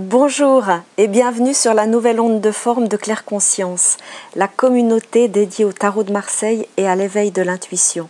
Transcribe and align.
Bonjour 0.00 0.64
et 0.96 1.08
bienvenue 1.08 1.54
sur 1.54 1.74
la 1.74 1.86
nouvelle 1.86 2.20
onde 2.20 2.40
de 2.40 2.52
forme 2.52 2.86
de 2.86 2.96
Claire 2.96 3.24
Conscience, 3.24 3.96
la 4.36 4.46
communauté 4.46 5.26
dédiée 5.26 5.64
au 5.64 5.72
tarot 5.72 6.04
de 6.04 6.12
Marseille 6.12 6.68
et 6.76 6.86
à 6.86 6.94
l'éveil 6.94 7.32
de 7.32 7.42
l'intuition. 7.42 8.08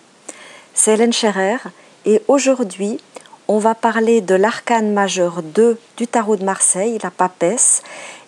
C'est 0.75 0.93
Hélène 0.93 1.15
Scherer 1.15 1.57
et 2.05 2.21
aujourd'hui 2.29 3.01
on 3.49 3.57
va 3.57 3.75
parler 3.75 4.21
de 4.21 4.35
l'arcane 4.35 4.93
majeur 4.93 5.43
2 5.43 5.79
du 5.97 6.07
tarot 6.07 6.37
de 6.37 6.45
Marseille, 6.45 6.99
la 7.03 7.11
papesse, 7.11 7.83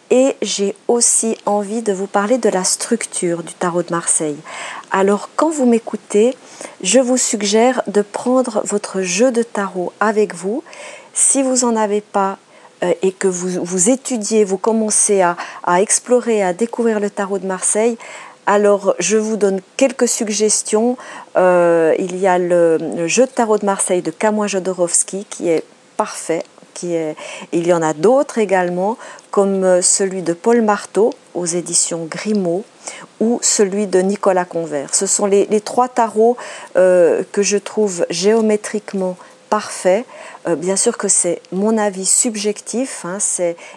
et 0.09 0.37
j'ai 0.41 0.75
aussi 0.89 1.37
envie 1.45 1.83
de 1.83 1.93
vous 1.93 2.07
parler 2.07 2.39
de 2.39 2.49
la 2.49 2.65
structure 2.65 3.43
du 3.43 3.53
tarot 3.53 3.83
de 3.83 3.91
Marseille. 3.91 4.39
Alors 4.91 5.29
quand 5.37 5.51
vous 5.51 5.67
m'écoutez, 5.67 6.35
je 6.83 6.99
vous 6.99 7.19
suggère 7.19 7.83
de 7.89 8.01
prendre 8.01 8.63
votre 8.65 9.03
jeu 9.03 9.31
de 9.31 9.43
tarot 9.43 9.93
avec 10.01 10.35
vous. 10.35 10.65
Si 11.13 11.43
vous 11.43 11.67
n'en 11.67 11.77
avez 11.77 12.01
pas, 12.01 12.39
et 13.03 13.13
que 13.13 13.29
vous, 13.29 13.65
vous 13.65 13.91
étudiez, 13.91 14.45
vous 14.45 14.59
commencez 14.59 15.23
à, 15.23 15.37
explorer, 15.81 16.43
à 16.43 16.53
découvrir 16.53 17.01
le 17.01 17.11
tarot 17.11 17.39
de 17.39 17.47
Marseille, 17.47 17.99
alors 18.47 18.95
je 18.99 19.17
vous 19.17 19.37
donne 19.37 19.61
quelques 19.77 20.09
suggestions. 20.09 20.97
Euh, 21.37 21.95
il 21.99 22.17
y 22.17 22.27
a 22.27 22.39
le, 22.39 23.07
jeu 23.07 23.27
de 23.27 23.31
tarot 23.31 23.59
de 23.59 23.67
Marseille 23.67 24.03
de 24.03 24.11
Kamwa 24.11 24.47
Jodorowsky 24.47 25.27
qui 25.29 25.49
est 25.49 25.65
parfait. 25.97 26.43
Il 26.83 27.67
y 27.67 27.73
en 27.75 27.83
a 27.83 27.93
d'autres 27.93 28.39
également, 28.39 28.97
comme 29.31 29.65
euh, 29.65 29.83
celui 29.83 30.23
de 30.23 30.33
Paul 30.33 30.63
Marteau 30.63 31.13
aux 31.35 31.45
éditions 31.45 32.07
Grimaud 32.07 32.65
ou 33.21 33.39
celui 33.43 33.87
de 33.87 34.01
Nicolas 34.01 34.47
Convert. 34.47 34.95
Ce 34.95 35.05
sont 35.07 35.27
les, 35.27 35.47
trois 35.61 35.89
tarots 35.89 36.39
que 36.75 37.43
je 37.43 37.59
trouve 37.59 38.07
géométriquement 38.09 39.17
parfait. 39.51 40.07
Euh, 40.47 40.55
bien 40.55 40.77
sûr 40.77 40.97
que 40.97 41.09
c'est 41.09 41.43
mon 41.53 41.77
avis 41.77 42.07
subjectif. 42.07 43.05
Hein, 43.05 43.19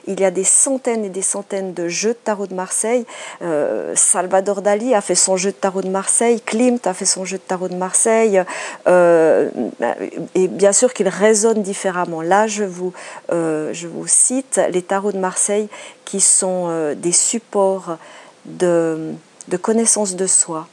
il 0.08 0.20
y 0.20 0.24
a 0.24 0.32
des 0.32 0.44
centaines 0.44 1.04
et 1.04 1.10
des 1.10 1.22
centaines 1.22 1.74
de 1.74 1.90
jeux 1.90 2.14
de 2.14 2.20
tarot 2.24 2.48
de 2.48 2.54
Marseille. 2.54 3.06
Euh, 3.42 3.94
Salvador 3.96 4.62
Dali 4.62 4.94
a 4.94 5.02
fait 5.02 5.16
son 5.16 5.36
jeu 5.36 5.52
de 5.52 5.56
tarot 5.56 5.82
de 5.82 5.90
Marseille. 5.90 6.40
Klimt 6.40 6.88
a 6.88 6.94
fait 6.94 7.06
son 7.06 7.26
jeu 7.26 7.38
de 7.38 7.44
tarot 7.44 7.68
de 7.68 7.76
Marseille. 7.76 8.42
Euh, 8.88 9.50
et 10.36 10.48
bien 10.48 10.72
sûr 10.72 10.94
qu'il 10.94 11.10
résonne 11.10 11.64
différemment. 11.64 12.22
Là, 12.22 12.48
je 12.48 12.64
vous, 12.64 12.94
je 13.30 13.88
vous 13.88 14.08
cite 14.08 14.62
les 14.72 14.84
tarots 14.84 15.12
de 15.12 15.18
Marseille 15.18 15.68
qui 16.06 16.22
sont 16.22 16.94
des 16.96 17.12
supports 17.12 17.98
de, 18.46 19.14
de 19.48 19.58
connaissance 19.58 20.16
de 20.16 20.28
soi, 20.28 20.68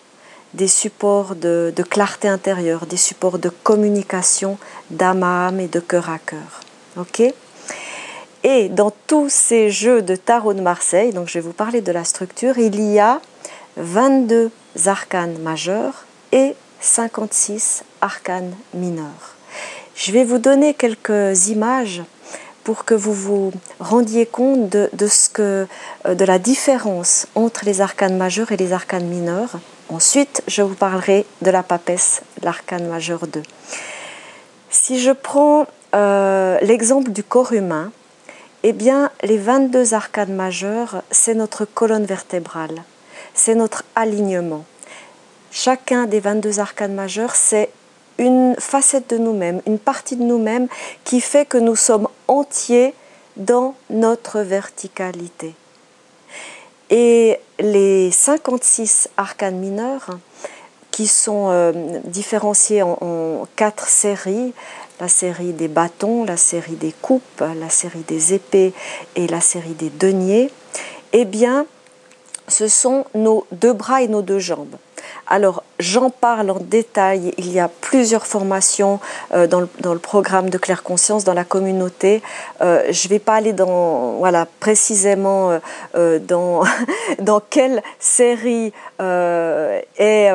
des 0.55 0.69
supports 0.69 1.35
de, 1.35 1.73
clarté 1.89 2.29
intérieure, 2.29 2.87
des 2.87 2.97
supports 2.97 3.39
de 3.39 3.49
communication 3.49 4.59
d'âme 4.91 5.23
à 5.23 5.49
âme 5.49 5.61
et 5.61 5.69
de 5.69 5.81
cœur 5.81 6.11
à 6.11 6.19
cœur. 6.19 6.61
Ok? 6.97 7.23
Et 8.43 8.69
dans 8.69 8.93
tous 9.07 9.29
ces 9.29 9.71
jeux 9.71 10.03
de 10.03 10.17
tarot 10.17 10.55
de 10.55 10.63
Marseille, 10.63 11.13
donc 11.13 11.29
je 11.29 11.35
vais 11.35 11.41
vous 11.41 11.53
parler 11.53 11.83
de 11.83 11.93
la 11.93 12.05
structure, 12.05 12.59
il 12.59 12.81
y 12.81 12.99
a 12.99 13.21
22 13.77 14.51
arcanes 14.87 15.39
majeurs 15.39 16.07
et 16.33 16.55
56 16.81 17.85
arcanes 18.01 18.55
mineurs. 18.73 19.37
Je 19.95 20.13
vais 20.13 20.25
vous 20.25 20.39
donner 20.39 20.73
quelques 20.73 21.49
images 21.49 22.03
pour 22.65 22.85
que 22.85 22.95
vous 22.95 23.13
vous 23.13 23.53
rendiez 23.79 24.27
compte 24.27 24.69
de, 24.71 24.89
de, 24.95 25.07
ce 25.07 25.29
que, 25.29 25.67
de 26.09 26.25
la 26.25 26.39
différence 26.39 27.27
entre 27.35 27.65
les 27.65 27.81
arcanes 27.81 28.17
majeurs 28.17 28.53
et 28.53 28.57
les 28.57 28.73
arcanes 28.73 29.07
mineurs 29.07 29.59
Ensuite, 29.93 30.45
je 30.47 30.63
vous 30.63 30.77
parlerai 30.77 31.27
de 31.43 31.51
la 31.51 31.65
papesse, 31.65 32.23
l'arcane 32.43 32.87
majeur 32.87 33.27
2. 33.27 33.43
Si 34.71 35.01
je 35.01 35.11
prends 35.11 35.67
euh, 35.97 36.59
l'exemple 36.61 37.11
du 37.11 37.25
corps 37.25 37.53
humain, 37.53 37.91
eh 38.63 38.73
bien, 38.73 39.11
les 39.25 39.37
22 39.37 39.95
arcanes 39.95 40.35
majeures, 40.35 41.03
c'est 41.11 41.35
notre 41.35 41.65
colonne 41.65 42.05
vertébrale, 42.05 42.85
c'est 43.35 43.57
notre 43.57 43.83
alignement. 43.97 44.65
Chacun 45.51 46.07
des 46.07 46.21
22 46.21 46.61
arcanes 46.61 46.95
majeures, 46.95 47.35
c'est 47.35 47.71
une 48.19 48.55
facette 48.61 49.11
de 49.11 49.19
nous-mêmes, 49.19 49.61
une 49.67 49.81
partie 49.81 50.15
de 50.15 50.23
nous-mêmes 50.23 50.69
qui 51.03 51.21
fait 51.21 51.47
que 51.47 51.59
nous 51.59 51.75
sommes 51.75 52.07
entiers 52.29 52.95
dans 53.37 53.75
notre 53.89 54.41
verticalité. 54.41 55.57
Et 56.91 57.39
les 57.59 58.11
56 58.11 59.09
arcanes 59.17 59.59
mineurs, 59.59 60.11
qui 60.91 61.07
sont 61.07 61.49
euh, 61.51 61.73
différenciés 62.05 62.83
en, 62.83 63.47
quatre 63.57 63.89
séries, 63.89 64.53
la 65.01 65.09
série 65.09 65.53
des 65.53 65.69
bâtons, 65.69 66.25
la 66.25 66.37
série 66.37 66.75
des 66.75 66.93
coupes, 66.93 67.43
la 67.59 67.71
série 67.71 68.05
des 68.07 68.35
épées 68.35 68.75
et 69.17 69.27
la 69.29 69.41
série 69.41 69.75
des 69.75 69.89
deniers, 69.89 70.51
eh 71.13 71.25
bien, 71.25 71.65
ce 72.49 72.69
sont 72.69 73.05
nos 73.15 73.47
deux 73.53 73.73
bras 73.73 74.03
et 74.03 74.09
nos 74.09 74.23
deux 74.23 74.41
jambes. 74.41 74.77
Alors, 75.33 75.63
j'en 75.79 76.11
parle 76.11 76.51
en 76.51 76.59
détail. 76.59 77.33
Il 77.39 77.53
y 77.53 77.61
a 77.61 77.69
plusieurs 77.69 78.27
formations 78.27 78.99
euh, 79.33 79.47
dans, 79.47 79.61
le, 79.61 79.99
programme 79.99 80.51
de 80.51 80.59
Claire 80.59 80.83
Conscience, 80.83 81.23
dans 81.23 81.35
la 81.35 81.45
communauté. 81.45 82.21
Euh, 82.63 82.83
je 82.91 83.07
ne 83.07 83.11
vais 83.11 83.21
pas 83.21 83.35
aller 83.35 83.53
dans, 83.53 84.15
voilà, 84.19 84.49
précisément 84.59 85.57
euh, 85.95 86.19
dans, 86.19 86.65
dans 87.21 87.39
quelle 87.39 87.81
série 88.01 88.73
est 88.99 90.31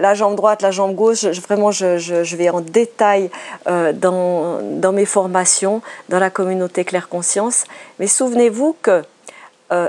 la 0.00 0.14
jambe 0.14 0.36
droite, 0.36 0.62
la 0.62 0.70
jambe 0.70 0.94
gauche. 0.94 1.26
vraiment, 1.26 1.70
je, 1.70 1.98
je, 1.98 2.36
vais 2.36 2.48
en 2.48 2.62
détail 2.62 3.30
dans, 3.66 4.58
dans 4.62 4.92
mes 4.92 5.04
formations, 5.04 5.82
dans 6.08 6.18
la 6.18 6.30
communauté 6.30 6.84
Claire 6.84 7.10
Conscience. 7.10 7.64
Mais 7.98 8.06
souvenez-vous 8.06 8.74
que 8.80 9.02
euh, 9.72 9.88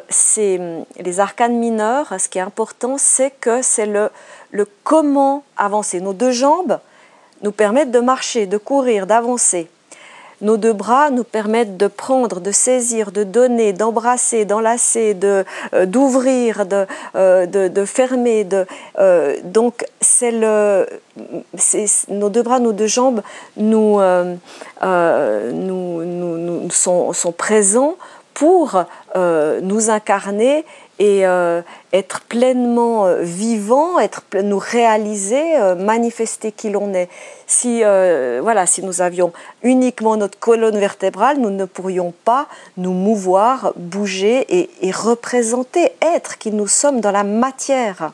les 0.99 1.19
arcanes 1.19 1.57
mineurs, 1.57 2.13
ce 2.19 2.29
qui 2.29 2.37
est 2.37 2.41
important, 2.41 2.97
c'est 2.99 3.31
que 3.41 3.63
c'est 3.63 3.87
le, 3.87 4.11
le 4.51 4.67
comment 4.83 5.43
avancer. 5.57 6.01
Nos 6.01 6.13
deux 6.13 6.31
jambes 6.31 6.79
nous 7.41 7.51
permettent 7.51 7.91
de 7.91 7.99
marcher, 7.99 8.45
de 8.45 8.57
courir, 8.57 9.07
d'avancer. 9.07 9.67
Nos 10.41 10.57
deux 10.57 10.73
bras 10.73 11.11
nous 11.11 11.23
permettent 11.23 11.77
de 11.77 11.85
prendre, 11.85 12.39
de 12.39 12.51
saisir, 12.51 13.11
de 13.11 13.23
donner, 13.23 13.73
d'embrasser, 13.73 14.43
d'enlacer, 14.43 15.13
de 15.13 15.45
euh, 15.73 15.85
d'ouvrir, 15.85 16.65
de, 16.65 16.87
euh, 17.15 17.45
de, 17.45 17.67
de, 17.67 17.85
fermer. 17.85 18.43
De, 18.43 18.65
donc 19.43 19.85
nos 22.09 22.29
deux 22.29 22.41
bras, 22.41 22.59
nos 22.59 22.71
deux 22.71 22.87
jambes 22.87 23.21
nous, 23.55 23.99
nous, 24.81 26.69
sont, 26.71 27.13
présents 27.37 27.95
pour 28.33 28.83
euh, 29.15 29.59
nous 29.61 29.91
incarner 29.91 30.65
et 31.01 31.25
euh, 31.25 31.63
être 31.93 32.21
pleinement 32.21 33.07
euh, 33.07 33.23
vivant, 33.23 33.97
être, 33.97 34.21
nous 34.43 34.59
réaliser, 34.59 35.57
manifester 35.75 36.51
qui 36.51 36.69
l'on 36.69 36.93
est. 36.93 37.09
Si, 37.47 37.81
voilà, 37.81 38.65
si 38.67 38.83
nous 38.83 39.01
avions 39.01 39.33
uniquement 39.63 40.15
notre 40.15 40.37
colonne 40.37 40.77
vertébrale, 40.77 41.37
nous 41.39 41.49
ne 41.49 41.65
pourrions 41.65 42.13
pas 42.23 42.47
nous 42.77 42.93
mouvoir, 42.93 43.73
bouger 43.75 44.45
et, 44.49 44.69
et 44.81 44.91
représenter, 44.91 45.91
être 46.01 46.37
qui 46.37 46.51
nous 46.51 46.67
sommes 46.67 47.01
dans 47.01 47.11
la 47.11 47.23
matière. 47.23 48.11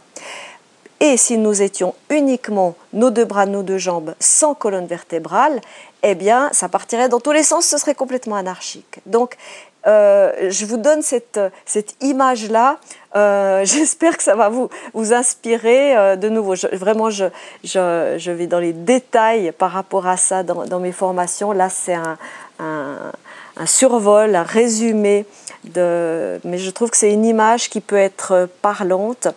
Et 1.00 1.18
si 1.18 1.38
nous 1.38 1.62
étions 1.62 1.94
uniquement 2.10 2.76
nos 2.94 3.12
deux 3.12 3.26
bras, 3.26 3.46
nos 3.46 3.62
deux 3.62 3.78
jambes, 3.78 4.16
sans 4.20 4.56
colonne 4.56 4.88
vertébrale, 4.88 5.62
eh 6.02 6.16
bien, 6.16 6.50
ça 6.54 6.70
partirait 6.70 7.10
dans 7.10 7.20
tous 7.20 7.34
les 7.34 7.44
sens, 7.44 7.66
ce 7.66 7.78
serait 7.78 7.94
complètement 7.94 8.36
anarchique. 8.36 9.00
Donc, 9.06 9.36
euh, 9.86 10.50
je 10.50 10.66
vous 10.66 10.78
donne 10.78 11.02
cette, 11.02 11.40
cette 11.66 11.96
image-là. 12.02 12.78
Euh, 13.16 13.62
j'espère 13.66 14.18
que 14.18 14.24
ça 14.24 14.36
va 14.36 14.50
vous, 14.50 14.70
vous 14.94 15.14
inspirer 15.14 15.96
euh, 15.96 16.16
de 16.16 16.30
nouveau. 16.30 16.56
vraiment, 16.74 17.10
je, 17.10 17.26
je, 17.64 18.16
je, 18.18 18.32
vais 18.32 18.48
dans 18.48 18.60
les 18.60 18.74
détails 18.74 19.52
par 19.58 19.72
rapport 19.72 20.08
à 20.08 20.18
ça 20.18 20.44
dans, 20.44 20.66
dans 20.66 20.80
mes 20.80 20.92
formations. 20.92 21.52
Là, 21.52 21.70
c'est 21.70 21.94
un, 21.94 22.18
un, 22.60 23.12
un, 23.56 23.66
survol, 23.66 24.36
un 24.36 24.44
résumé. 24.44 25.26
De, 25.64 26.40
mais 26.44 26.58
je 26.58 26.70
trouve 26.70 26.90
que 26.90 26.98
c'est 26.98 27.12
une 27.12 27.26
image 27.26 27.70
qui 27.70 27.82
peut 27.82 27.98
être 27.98 28.48
parlante. 28.62 29.28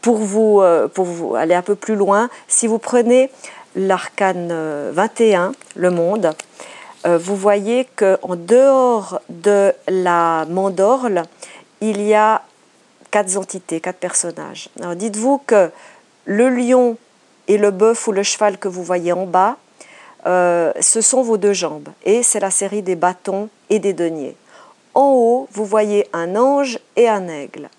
pour, 0.00 0.16
vous, 0.16 0.62
pour 0.94 1.04
vous 1.04 1.36
aller 1.36 1.54
un 1.54 1.62
peu 1.62 1.74
plus 1.74 1.94
loin, 1.94 2.28
si 2.48 2.66
vous 2.66 2.78
prenez 2.78 3.30
l'arcane 3.76 4.52
21, 4.92 5.52
le 5.76 5.90
monde, 5.90 6.32
vous 7.04 7.36
voyez 7.36 7.86
qu'en 7.96 8.36
dehors 8.36 9.20
de 9.28 9.72
la 9.86 10.44
mandorle, 10.48 11.22
il 11.80 12.02
y 12.02 12.14
a 12.14 12.42
quatre 13.10 13.36
entités, 13.36 13.80
quatre 13.80 13.98
personnages. 13.98 14.68
Dites-vous 14.96 15.38
que 15.46 15.70
le 16.24 16.48
lion 16.48 16.96
et 17.46 17.56
le 17.56 17.70
bœuf 17.70 18.06
ou 18.06 18.12
le 18.12 18.22
cheval 18.22 18.58
que 18.58 18.68
vous 18.68 18.82
voyez 18.82 19.12
en 19.12 19.26
bas, 19.26 19.56
euh, 20.26 20.72
ce 20.80 21.00
sont 21.00 21.22
vos 21.22 21.38
deux 21.38 21.52
jambes 21.52 21.88
et 22.04 22.22
c'est 22.22 22.40
la 22.40 22.50
série 22.50 22.82
des 22.82 22.96
bâtons 22.96 23.48
et 23.70 23.78
des 23.78 23.92
deniers. 23.92 24.36
En 24.94 25.12
haut, 25.12 25.48
vous 25.52 25.64
voyez 25.64 26.08
un 26.12 26.36
ange 26.36 26.78
et 26.96 27.08
un 27.08 27.28
aigle. 27.28 27.70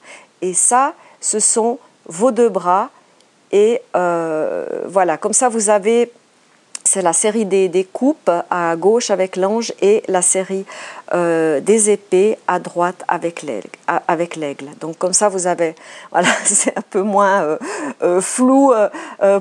Et 0.42 0.54
ça, 0.54 0.94
ce 1.20 1.40
sont 1.40 1.80
vos 2.06 2.32
deux 2.32 2.50
bras. 2.50 2.90
Et 3.52 3.82
euh, 3.96 4.84
voilà, 4.88 5.18
comme 5.18 5.34
ça, 5.34 5.50
vous 5.50 5.70
avez 5.70 6.12
c'est 6.90 7.04
la 7.04 7.14
série 7.14 7.46
des, 7.46 7.88
coupes 7.94 8.32
à 8.50 8.76
gauche 8.76 9.12
avec 9.12 9.36
l'ange 9.36 9.72
et 9.80 10.02
la 10.08 10.24
série 10.24 10.66
euh, 11.14 11.60
des 11.60 11.92
épées 11.92 12.40
à 12.48 12.58
droite 12.58 13.04
avec 13.08 13.44
l'aigle. 13.44 14.70
Donc 14.82 14.98
comme 14.98 15.14
ça, 15.14 15.30
vous 15.30 15.46
avez, 15.46 15.76
voilà, 16.12 16.30
c'est 16.46 16.76
un 16.76 16.82
peu 16.90 17.04
moins 17.04 17.44
euh, 17.44 17.58
euh, 18.02 18.22
flou 18.22 18.74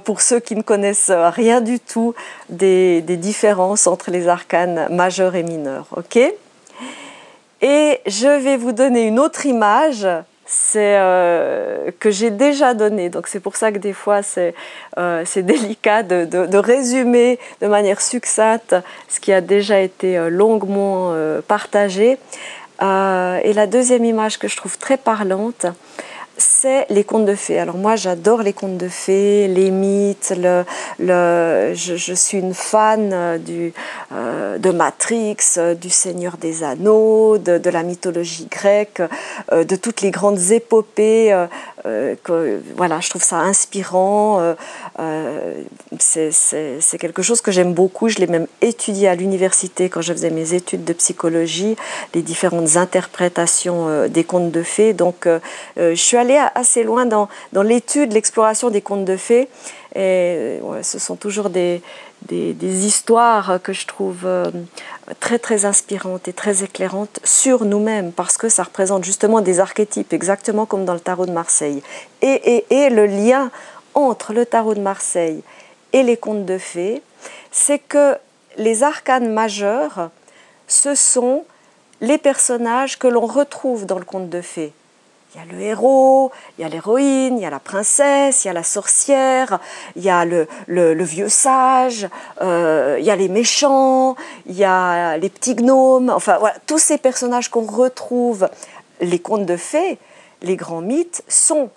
pour 0.05 0.21
ceux 0.21 0.41
qui 0.41 0.57
ne 0.57 0.63
connaissent 0.63 1.11
rien 1.11 1.63
du 1.63 1.81
tout 1.81 2.15
des, 2.51 3.01
des 3.01 3.17
différences 3.17 3.87
entre 3.87 4.11
les 4.11 4.29
arcanes 4.29 4.87
majeurs 4.91 5.35
et 5.35 5.43
mineurs. 5.43 5.87
Ok? 5.97 6.17
Et 6.17 8.01
je 8.07 8.43
vais 8.43 8.59
vous 8.59 8.73
donner 8.73 9.07
une 9.07 9.19
autre 9.19 9.47
image 9.47 10.07
c'est 10.49 10.97
euh, 10.99 11.91
que 12.01 12.11
j'ai 12.11 12.31
déjà 12.31 12.73
donné. 12.73 13.11
Donc 13.11 13.27
c'est 13.29 13.39
pour 13.39 13.55
ça 13.57 13.71
que 13.71 13.79
des 13.79 13.93
fois 13.93 14.23
c'est 14.23 14.55
euh, 14.97 15.25
délicat 15.37 16.03
de, 16.03 16.25
de, 16.25 16.59
résumer 16.59 17.39
de 17.61 17.67
manière 17.67 18.01
succincte 18.01 18.75
ce 19.09 19.21
qui 19.21 19.33
a 19.33 19.43
déjà 19.43 19.79
été 19.81 20.17
euh, 20.17 20.31
longuement 20.31 21.13
partagé. 21.47 22.19
et 22.81 23.53
la 23.53 23.67
deuxième 23.67 24.05
image 24.05 24.39
que 24.39 24.49
je 24.49 24.57
trouve 24.57 24.79
très 24.79 24.97
parlante, 24.97 25.67
c'est 26.39 26.87
les 26.89 27.05
contes 27.05 27.27
de 27.27 27.35
fées. 27.35 27.59
Alors 27.59 27.77
moi, 27.77 27.97
j'adore 27.97 28.43
les 28.43 28.53
contes 28.53 28.79
de 28.79 28.89
fées, 28.89 29.49
les 29.49 29.71
mythes. 29.71 30.33
Le, 30.37 30.65
le, 30.99 31.75
je, 31.75 32.15
suis 32.15 32.39
une 32.39 32.55
fan 32.55 33.11
euh, 33.13 33.39
du, 33.39 33.73
euh, 34.13 34.59
de 34.59 34.71
Matrix, 34.71 35.37
euh, 35.57 35.75
du 35.75 35.91
Seigneur 35.91 36.37
des 36.37 36.63
Anneaux, 36.63 37.39
de, 37.39 37.71
la 37.71 37.83
mythologie 37.83 38.47
grecque, 38.51 39.03
de 39.53 39.77
toutes 39.77 40.01
les 40.01 40.11
grandes 40.11 40.53
épopées. 40.53 41.35
voilà, 41.85 43.01
je 43.01 43.11
trouve 43.11 43.23
ça 43.23 43.39
inspirant. 43.39 44.55
c'est 45.99 46.99
quelque 46.99 47.23
chose 47.23 47.41
que 47.41 47.51
j'aime 47.51 47.75
beaucoup. 47.75 48.09
Je 48.09 48.19
l'ai 48.19 48.27
même 48.27 48.47
étudié 48.63 49.09
à 49.09 49.15
l'université 49.15 49.91
quand 49.91 50.01
je 50.01 50.13
faisais 50.13 50.31
mes 50.31 50.55
études 50.55 50.85
de 50.85 50.93
psychologie, 50.95 51.77
les 52.15 52.23
différentes 52.23 52.77
interprétations 52.77 54.09
des 54.09 54.25
contes 54.25 54.51
de 54.51 54.63
fées. 54.63 54.95
Donc, 54.95 55.29
je 55.77 55.95
suis 55.95 56.17
allée 56.17 56.28
assez 56.37 56.83
loin 56.83 57.07
dans, 57.07 57.29
l'étude, 57.63 58.13
l'exploration 58.13 58.71
des 58.71 58.83
contes 58.83 59.05
de 59.05 59.17
fées. 59.17 59.49
Et 59.95 60.61
ce 60.83 60.99
sont 60.99 61.17
toujours 61.17 61.49
des, 61.49 61.81
des, 62.27 62.87
histoires 62.87 63.61
que 63.63 63.73
je 63.73 63.87
trouve 63.87 64.21
euh, 64.25 64.51
très 65.19 65.39
très 65.39 65.65
inspirantes 65.65 66.29
et 66.29 66.33
très 66.33 66.63
éclairantes 66.63 67.21
sur 67.25 67.65
nous-mêmes 67.65 68.13
parce 68.13 68.37
que 68.37 68.49
ça 68.49 68.65
représente 68.65 69.05
justement 69.05 69.41
des 69.41 69.61
archétypes, 69.61 70.13
exactement 70.13 70.67
comme 70.67 70.85
dans 70.85 70.95
le 70.95 71.01
tarot 71.01 71.27
de 71.27 71.33
Marseille. 71.33 71.83
Et, 72.21 72.65
et, 72.71 72.85
et 72.85 72.91
le 72.91 73.07
lien 73.07 73.51
entre 73.95 74.33
le 74.33 74.45
tarot 74.45 74.75
de 74.75 74.81
Marseille 74.81 75.43
et 75.93 76.03
les 76.03 76.17
contes 76.17 76.45
de 76.45 76.59
fées, 76.59 77.03
c'est 77.51 77.79
que 77.79 78.17
les 78.57 78.83
arcanes 78.83 79.33
majeurs, 79.33 80.11
ce 80.67 80.95
sont 80.95 81.45
les 82.01 82.19
personnages 82.19 82.99
que 82.99 83.09
l'on 83.09 83.27
retrouve 83.27 83.87
dans 83.87 83.99
le 83.99 84.05
conte 84.05 84.29
de 84.29 84.41
fées. 84.41 84.73
Il 85.35 85.41
y 85.41 85.43
a 85.43 85.53
le 85.53 85.61
héros, 85.61 86.33
il 86.59 86.63
y 86.63 86.65
a 86.65 86.71
l'héroïne, 86.71 87.37
il 87.37 87.43
y 87.43 87.45
a 87.45 87.51
la 87.51 87.61
princesse, 87.61 88.45
il 88.45 88.49
y 88.49 88.51
a 88.51 88.55
la 88.55 88.63
sorcière, 88.63 89.61
il 89.95 90.03
y 90.03 90.09
a 90.09 90.25
le, 90.25 90.47
vieux 91.05 91.29
sage, 91.29 92.09
euh, 92.41 92.97
il 92.99 93.05
y 93.05 93.11
a 93.11 93.17
les 93.17 93.29
méchants, 93.29 94.17
il 94.47 94.57
y 94.57 94.65
a 94.65 95.19
les 95.19 95.29
petits 95.29 95.55
gnomes, 95.55 96.09
enfin 96.09 96.39
voilà, 96.39 96.57
tous 96.67 96.79
ces 96.79 96.97
personnages 96.97 97.51
qu'on 97.51 97.67
retrouve, 97.67 98.49
les 99.03 99.19
contes 99.19 99.45
de 99.45 99.59
fées, 99.59 99.99
les 100.41 100.57
grands 100.57 100.81
mythes, 100.81 101.23
sont 101.29 101.69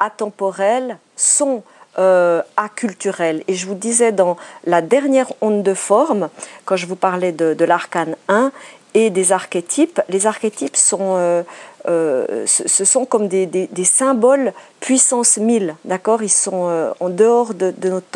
atemporels, 0.00 0.98
sont 1.14 1.62
euh, 1.98 2.42
aculturels. 2.58 3.42
Et 3.48 3.54
je 3.54 3.66
vous 3.66 3.74
disais 3.74 4.12
dans 4.12 4.36
la 4.64 4.82
dernière 4.82 5.32
onde 5.40 5.62
de 5.62 5.72
forme, 5.72 6.28
quand 6.66 6.76
je 6.76 6.86
vous 6.86 6.96
parlais 6.96 7.32
de, 7.32 7.64
l'arcane 7.64 8.16
1 8.28 8.52
et 8.96 9.10
des 9.10 9.30
archétypes, 9.30 10.00
les 10.08 10.26
archétypes 10.26 10.76
sont... 10.76 11.16
Euh, 11.18 11.42
euh, 11.86 12.46
ce, 12.46 12.84
sont 12.84 13.04
comme 13.04 13.28
des, 13.28 13.68
symboles 13.84 14.52
puissance 14.80 15.36
1000, 15.36 15.76
d'accord? 15.84 16.22
Ils 16.22 16.30
sont 16.30 16.68
euh, 16.68 16.90
en 16.98 17.10
dehors 17.10 17.54
de, 17.54 17.72
notre 17.84 18.06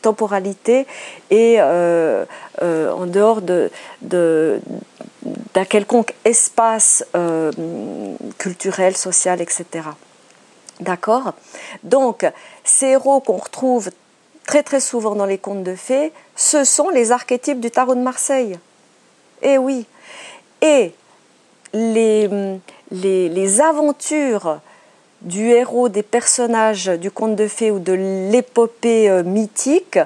temporalité 0.00 0.86
et 1.30 1.60
en 1.60 3.06
dehors 3.06 3.42
de, 3.42 3.70
d'un 4.00 5.64
quelconque 5.68 6.14
espace 6.24 7.04
culturel, 8.38 8.96
social, 8.96 9.40
etc. 9.42 9.64
D'accord? 10.78 11.34
Donc, 11.82 12.24
ces 12.62 12.86
héros 12.86 13.20
qu'on 13.20 13.36
retrouve 13.36 13.90
très 14.46 14.62
très 14.62 14.80
souvent 14.80 15.16
dans 15.16 15.26
les 15.26 15.38
contes 15.38 15.64
de 15.64 15.74
fées, 15.74 16.12
ce 16.36 16.62
sont 16.62 16.88
les 16.88 17.10
archétypes 17.10 17.60
du 17.60 17.72
tarot 17.72 17.96
de 17.96 18.00
Marseille. 18.00 18.58
Eh 19.42 19.58
oui. 19.58 19.86
Et 20.62 20.92
les, 21.72 22.28
les, 22.90 23.60
aventures 23.60 24.60
du 25.22 25.50
héros, 25.50 25.88
des 25.88 26.02
personnages 26.02 26.86
du 26.86 27.10
conte 27.10 27.36
de 27.36 27.46
fées 27.46 27.70
ou 27.70 27.78
de 27.78 27.92
l'épopée 27.92 29.10
euh, 29.10 29.22
mythique. 29.22 29.98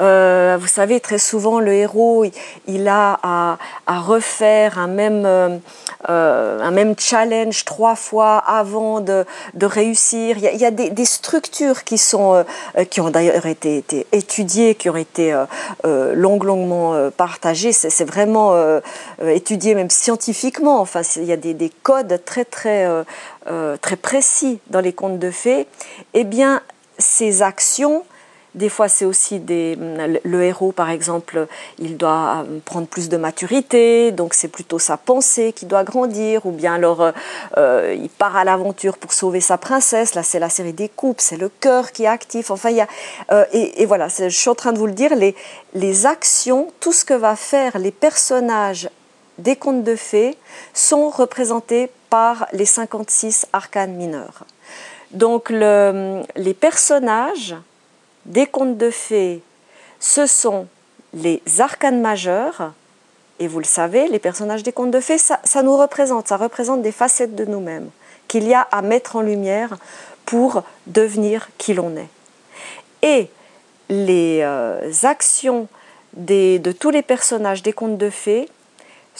Euh, 0.00 0.56
vous 0.60 0.68
savez, 0.68 1.00
très 1.00 1.18
souvent, 1.18 1.58
le 1.58 1.72
héros, 1.72 2.24
il, 2.68 2.88
a 2.88 3.18
à, 3.22 3.58
refaire 4.00 4.78
un 4.78 4.86
même, 4.86 5.24
euh, 5.26 6.60
un 6.60 6.70
même 6.70 6.94
challenge 6.96 7.64
trois 7.64 7.96
fois 7.96 8.38
avant 8.38 9.00
de, 9.00 9.24
réussir. 9.60 10.36
Il 10.38 10.60
y 10.60 10.64
a, 10.64 10.70
des, 10.70 11.04
structures 11.04 11.84
qui, 11.84 11.98
sont, 11.98 12.44
qui 12.90 13.00
ont 13.00 13.10
d'ailleurs 13.10 13.46
été, 13.46 13.84
étudiées, 14.12 14.74
qui 14.74 14.88
ont 14.88 14.96
été 14.96 15.34
longuement 15.84 17.10
partagées. 17.16 17.72
C'est 17.72 18.04
vraiment 18.04 18.54
étudié 19.22 19.74
même 19.74 19.90
scientifiquement. 19.90 20.80
Enfin, 20.80 21.02
il 21.16 21.24
y 21.24 21.32
a 21.32 21.36
des 21.36 21.72
codes 21.82 22.20
très, 22.24 22.44
très 22.44 22.86
euh, 23.46 23.76
très 23.78 23.96
précis 23.96 24.60
dans 24.68 24.80
les 24.80 24.92
contes 24.92 25.18
de 25.18 25.30
fées, 25.30 25.66
eh 26.12 26.24
bien, 26.24 26.60
ces 26.98 27.40
actions, 27.40 28.04
des 28.54 28.68
fois, 28.68 28.88
c'est 28.88 29.04
aussi 29.04 29.38
des, 29.38 29.78
le 30.24 30.42
héros, 30.42 30.72
par 30.72 30.90
exemple, 30.90 31.46
il 31.78 31.96
doit 31.96 32.44
euh, 32.44 32.58
prendre 32.64 32.86
plus 32.86 33.08
de 33.08 33.16
maturité, 33.16 34.12
donc 34.12 34.34
c'est 34.34 34.48
plutôt 34.48 34.78
sa 34.78 34.96
pensée 34.96 35.52
qui 35.54 35.64
doit 35.64 35.84
grandir, 35.84 36.44
ou 36.44 36.50
bien 36.50 36.74
alors 36.74 37.12
euh, 37.56 37.96
il 37.98 38.10
part 38.10 38.36
à 38.36 38.44
l'aventure 38.44 38.98
pour 38.98 39.12
sauver 39.12 39.40
sa 39.40 39.56
princesse. 39.56 40.14
Là, 40.14 40.22
c'est 40.22 40.40
la 40.40 40.50
série 40.50 40.74
des 40.74 40.90
coupes, 40.90 41.20
c'est 41.20 41.38
le 41.38 41.48
cœur 41.48 41.92
qui 41.92 42.04
est 42.04 42.08
actif. 42.08 42.50
Enfin, 42.50 42.70
il 42.70 42.76
y 42.76 42.80
a 42.80 42.88
et, 43.52 43.86
voilà, 43.86 44.08
je 44.08 44.28
suis 44.28 44.50
en 44.50 44.54
train 44.54 44.72
de 44.72 44.78
vous 44.78 44.86
le 44.86 44.92
dire, 44.92 45.14
les, 45.14 45.34
les 45.74 46.04
actions, 46.04 46.72
tout 46.80 46.92
ce 46.92 47.04
que 47.04 47.14
va 47.14 47.36
faire 47.36 47.78
les 47.78 47.92
personnages 47.92 48.90
des 49.42 49.56
contes 49.56 49.84
de 49.84 49.96
fées 49.96 50.36
sont 50.74 51.10
représentés 51.10 51.90
par 52.08 52.46
les 52.52 52.64
56 52.64 53.46
arcanes 53.52 53.94
mineurs. 53.94 54.44
Donc 55.12 55.50
les 55.50 56.54
personnages 56.58 57.56
des 58.26 58.46
contes 58.46 58.76
de 58.78 58.90
fées, 58.90 59.42
ce 59.98 60.26
sont 60.26 60.66
les 61.14 61.42
arcanes 61.58 62.00
majeurs, 62.00 62.72
et 63.38 63.48
vous 63.48 63.58
le 63.58 63.64
savez, 63.64 64.06
les 64.08 64.18
personnages 64.18 64.62
des 64.62 64.72
contes 64.72 64.90
de 64.90 65.00
fées, 65.00 65.18
ça, 65.18 65.62
nous 65.62 65.76
représente, 65.76 66.28
ça 66.28 66.36
représente 66.36 66.82
des 66.82 66.92
facettes 66.92 67.34
de 67.34 67.44
nous-mêmes 67.44 67.90
qu'il 68.28 68.46
y 68.46 68.54
a 68.54 68.60
à 68.60 68.82
mettre 68.82 69.16
en 69.16 69.22
lumière 69.22 69.76
pour 70.26 70.62
devenir 70.86 71.48
qui 71.58 71.74
l'on 71.74 71.96
est. 71.96 72.08
Et 73.02 73.30
les 73.88 74.40
euh, 74.42 74.92
actions 75.02 75.66
de 76.12 76.72
tous 76.72 76.90
les 76.90 77.02
personnages 77.02 77.62
des 77.62 77.72
contes 77.72 77.98
de 77.98 78.10
fées, 78.10 78.48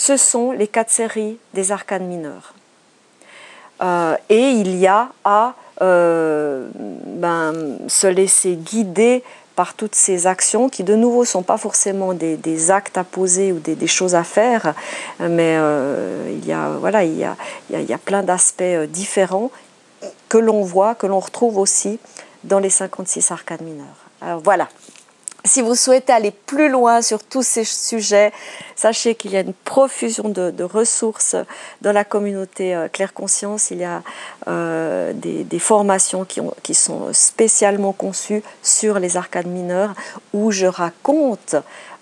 ce 0.01 0.17
sont 0.17 0.51
les 0.51 0.67
quatre 0.67 0.89
séries 0.89 1.37
des 1.53 1.73
arcanes 1.73 2.07
mineurs. 2.07 2.55
Euh, 3.83 4.17
et 4.31 4.49
il 4.49 4.75
y 4.77 4.87
a 4.87 5.11
à 5.25 5.53
euh, 5.83 6.69
ben, 6.75 7.77
se 7.87 8.07
laisser 8.07 8.55
guider 8.55 9.23
par 9.57 9.75
toutes 9.75 9.95
ces 9.95 10.27
actions 10.27 10.71
qui 10.71 10.85
de 10.85 10.95
nouveau 10.95 11.21
ne 11.21 11.27
sont 11.27 11.43
pas 11.43 11.59
forcément 11.59 12.15
des, 12.15 12.71
actes 12.71 12.97
à 12.97 13.05
poser 13.05 13.53
ou 13.53 13.59
des, 13.59 13.87
choses 13.87 14.15
à 14.15 14.25
faire, 14.25 14.75
mais 15.19 15.57
euh, 15.59 16.33
il, 16.33 16.49
y 16.49 16.53
a, 16.55 17.99
plein 17.99 18.23
d'aspects 18.23 18.63
différents 18.89 19.51
que 20.31 20.39
l'on 20.39 20.63
voit, 20.63 20.95
que 20.95 21.07
l'on 21.07 21.21
retrouve 21.21 21.59
aussi 21.59 21.99
dans 22.45 22.59
les 22.59 22.71
56 22.71 23.33
arcanes 23.33 23.65
mineurs. 23.65 23.87
Alors 24.23 24.41
voilà, 24.41 24.69
si 25.45 25.63
vous 25.63 25.75
souhaitez 25.75 26.13
aller 26.13 26.31
plus 26.31 26.69
loin 26.69 27.03
sur 27.03 27.23
tous 27.23 27.43
ces 27.43 27.65
sujets, 27.65 28.33
sachez 28.77 29.15
qu'il 29.15 29.33
y 29.33 29.37
a 29.37 29.41
une 29.41 29.55
profusion 29.55 30.29
de, 30.29 30.63
ressources 30.63 31.37
dans 31.81 31.93
la 31.93 32.05
communauté 32.05 32.75
euh, 32.75 32.89
Claire 32.89 33.15
Conscience. 33.15 33.71
Il 33.71 33.79
y 33.79 33.85
a 33.85 34.03
euh, 34.49 35.13
des, 35.15 35.59
formations 35.59 36.25
qui, 36.25 36.75
sont 36.75 37.13
spécialement 37.13 37.93
conçues 37.93 38.43
sur 38.63 38.99
les 38.99 39.17
arcades 39.17 39.47
mineurs 39.47 39.95
où 40.33 40.51
je 40.51 40.67
raconte 40.67 41.57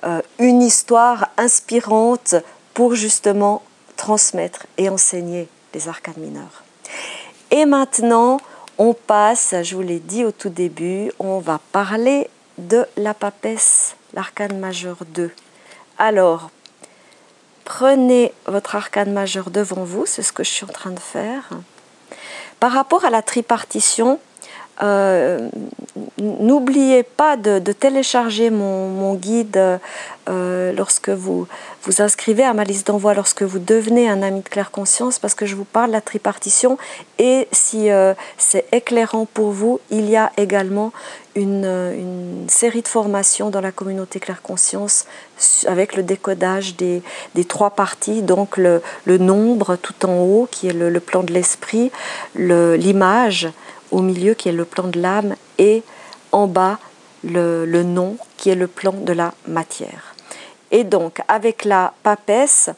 euh, 0.05 0.21
une 0.39 0.63
histoire 0.63 1.29
inspirante 1.37 2.35
pour 2.75 2.95
justement 2.95 3.63
transmettre 3.97 4.67
et 4.77 4.89
enseigner 4.89 5.49
les 5.75 5.89
arcades 5.89 6.19
mineurs. 6.19 6.65
Et 7.51 7.65
maintenant, 7.65 8.39
on 8.79 8.95
passe, 8.95 9.55
je 9.63 9.75
vous 9.75 9.83
l'ai 9.83 9.99
dit 9.99 10.25
au 10.25 10.31
tout 10.31 10.51
début, 10.51 11.11
on 11.19 11.39
va 11.39 11.61
parler 11.73 12.29
de 12.59 12.87
la 12.97 13.15
papesse, 13.15 13.97
l'arcane 14.15 14.59
majeur 14.59 14.99
2. 15.07 15.31
Alors, 15.97 16.51
prenez 17.65 18.33
votre 18.47 18.77
arcane 18.77 19.13
majeur 19.13 19.51
devant 19.51 19.85
vous, 19.85 20.07
c'est 20.07 20.23
ce 20.23 20.33
que 20.33 20.45
je 20.45 20.51
suis 20.51 20.65
en 20.65 20.73
train 20.73 20.91
de 20.91 21.01
faire. 21.01 21.49
Par 22.61 22.73
rapport 22.73 23.05
à 23.05 23.11
la 23.11 23.23
tripartition, 23.23 24.21
euh, 24.81 25.49
n'oubliez 26.19 27.03
pas 27.03 27.37
de, 27.37 27.59
télécharger 27.73 28.51
mon, 28.51 29.15
guide 29.15 29.79
euh, 30.29 30.73
lorsque 30.73 31.09
vous 31.09 31.47
vous 31.83 32.03
inscrivez 32.03 32.45
à 32.45 32.53
ma 32.55 32.65
liste 32.65 32.87
d'envoi, 32.89 33.15
lorsque 33.15 33.43
vous 33.43 33.59
devenez 33.59 34.09
un 34.09 34.23
ami 34.23 34.43
de 34.43 34.49
claire 34.49 34.71
conscience, 34.71 35.19
parce 35.19 35.35
que 35.35 35.47
je 35.47 35.57
vous 35.57 35.65
parle 35.65 35.89
de 35.89 35.95
la 35.95 36.01
tripartition. 36.01 36.79
Et 37.19 37.49
si 37.51 37.91
euh, 37.91 38.15
c'est 38.37 38.67
éclairant 38.73 39.27
pour 39.27 39.51
vous, 39.51 39.81
il 39.91 40.09
y 40.09 40.17
a 40.17 40.31
également 40.37 40.93
une, 41.35 42.47
série 42.49 42.83
de 42.83 42.89
formations 42.89 43.51
dans 43.51 43.61
la 43.61 43.71
communauté 43.71 44.19
claire 44.19 44.43
conscience 44.43 45.07
avec 45.67 45.95
le 45.95 46.03
décodage 46.03 46.77
des, 46.77 47.03
trois 47.47 47.71
parties, 47.71 48.23
donc 48.23 48.57
le, 48.57 48.83
nombre 49.07 49.77
tout 49.77 50.07
en 50.07 50.19
haut 50.19 50.49
qui 50.51 50.69
est 50.69 50.73
le 50.73 51.01
plan 51.01 51.23
de 51.23 51.33
l'esprit, 51.33 51.93
l'image 52.35 53.49
au 53.91 54.03
milieu 54.03 54.35
qui 54.35 54.49
est 54.49 54.53
le 54.53 54.65
plan 54.65 54.89
de 54.89 55.01
l'âme 55.01 55.35
et 55.59 55.83
en 56.33 56.47
bas 56.47 56.79
le, 57.25 57.83
nom 57.83 58.17
qui 58.37 58.51
est 58.51 58.55
le 58.55 58.67
plan 58.67 58.93
de 58.93 59.13
la 59.13 59.35
matière. 59.47 60.15
Et 60.71 60.85
donc 60.85 61.21
avec 61.29 61.65
la 61.65 61.95
papesse, 62.03 62.71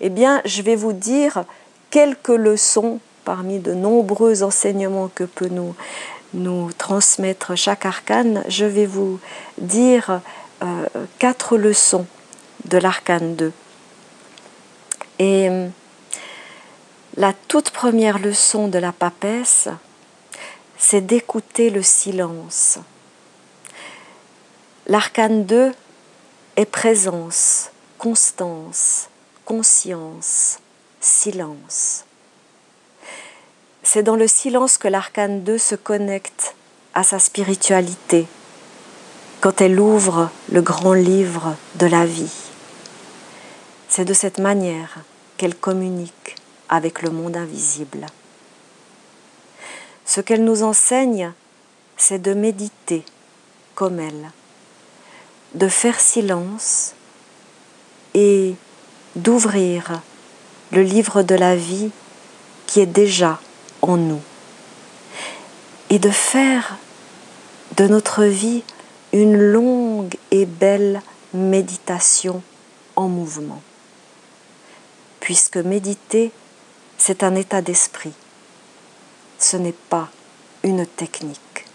eh 0.00 0.08
bien 0.08 0.40
je 0.44 0.62
vais 0.62 0.76
vous 0.76 0.92
dire 0.92 1.44
quelques 1.90 2.28
leçons 2.28 3.00
parmi 3.24 3.58
de 3.58 3.74
nombreux 3.74 4.42
enseignements 4.42 5.10
que 5.14 5.24
peut 5.24 5.50
nous, 5.50 5.74
transmettre 6.78 7.56
chaque 7.56 7.84
arcane. 7.84 8.42
Je 8.48 8.64
vais 8.64 8.86
vous 8.86 9.20
dire 9.58 10.20
euh, 10.62 10.86
quatre 11.18 11.56
leçons 11.58 12.06
de 12.64 12.78
l'arcane 12.78 13.36
2. 13.36 13.52
Et 15.18 15.50
la 17.16 17.34
toute 17.48 17.70
première 17.70 18.18
leçon 18.18 18.68
de 18.68 18.78
la 18.78 18.92
papesse, 18.92 19.68
c'est 20.82 21.00
d'écouter 21.00 21.70
le 21.70 21.80
silence. 21.80 22.78
L'arcane 24.88 25.46
2 25.46 25.72
est 26.56 26.66
présence, 26.66 27.70
constance, 27.98 29.08
conscience, 29.44 30.58
silence. 31.00 32.04
C'est 33.84 34.02
dans 34.02 34.16
le 34.16 34.26
silence 34.26 34.76
que 34.76 34.88
l'arcane 34.88 35.44
2 35.44 35.56
se 35.56 35.76
connecte 35.76 36.56
à 36.94 37.04
sa 37.04 37.20
spiritualité, 37.20 38.26
quand 39.40 39.60
elle 39.60 39.78
ouvre 39.78 40.30
le 40.50 40.62
grand 40.62 40.94
livre 40.94 41.54
de 41.76 41.86
la 41.86 42.04
vie. 42.04 42.50
C'est 43.88 44.04
de 44.04 44.14
cette 44.14 44.38
manière 44.38 44.98
qu'elle 45.36 45.54
communique 45.54 46.34
avec 46.68 47.02
le 47.02 47.10
monde 47.10 47.36
invisible. 47.36 48.06
Ce 50.14 50.20
qu'elle 50.20 50.44
nous 50.44 50.62
enseigne, 50.62 51.32
c'est 51.96 52.20
de 52.20 52.34
méditer 52.34 53.02
comme 53.74 53.98
elle, 53.98 54.30
de 55.54 55.68
faire 55.68 55.98
silence 55.98 56.92
et 58.12 58.54
d'ouvrir 59.16 60.02
le 60.70 60.82
livre 60.82 61.22
de 61.22 61.34
la 61.34 61.56
vie 61.56 61.90
qui 62.66 62.80
est 62.80 62.84
déjà 62.84 63.40
en 63.80 63.96
nous 63.96 64.20
et 65.88 65.98
de 65.98 66.10
faire 66.10 66.76
de 67.78 67.86
notre 67.86 68.24
vie 68.24 68.64
une 69.14 69.38
longue 69.38 70.16
et 70.30 70.44
belle 70.44 71.00
méditation 71.32 72.42
en 72.96 73.08
mouvement. 73.08 73.62
Puisque 75.20 75.56
méditer, 75.56 76.32
c'est 76.98 77.22
un 77.22 77.34
état 77.34 77.62
d'esprit 77.62 78.12
ce 79.44 79.56
n'est 79.56 79.72
pas 79.72 80.08
une 80.62 80.86
technique. 80.86 81.66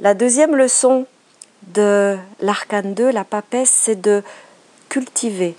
La 0.00 0.14
deuxième 0.14 0.56
leçon 0.56 1.06
de 1.68 2.16
l'arcane 2.40 2.94
2, 2.94 3.10
la 3.10 3.24
papesse, 3.24 3.70
c'est 3.70 4.00
de 4.00 4.22
cultiver 4.88 5.56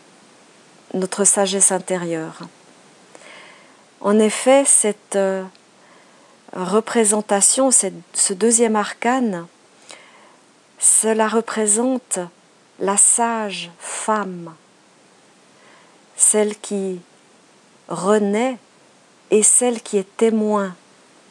notre 0.93 1.23
sagesse 1.23 1.71
intérieure. 1.71 2.39
En 3.99 4.19
effet, 4.19 4.63
cette 4.65 5.15
euh, 5.15 5.43
représentation, 6.53 7.71
ce 7.71 8.33
deuxième 8.33 8.75
arcane, 8.75 9.47
cela 10.79 11.27
représente 11.27 12.19
la 12.79 12.95
sage 12.95 13.71
femme, 13.79 14.53
celle 16.15 16.55
qui 16.57 17.01
renaît 17.87 18.57
et 19.31 19.43
celle 19.43 19.81
qui 19.81 19.97
est 19.97 20.17
témoin 20.17 20.75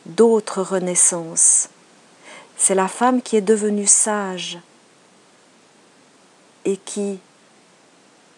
d'autres 0.06 0.62
renaissances. 0.62 1.68
C'est 2.56 2.74
la 2.74 2.88
femme 2.88 3.22
qui 3.22 3.36
est 3.36 3.42
devenue 3.42 3.86
sage 3.86 4.58
et 6.64 6.76
qui 6.76 7.18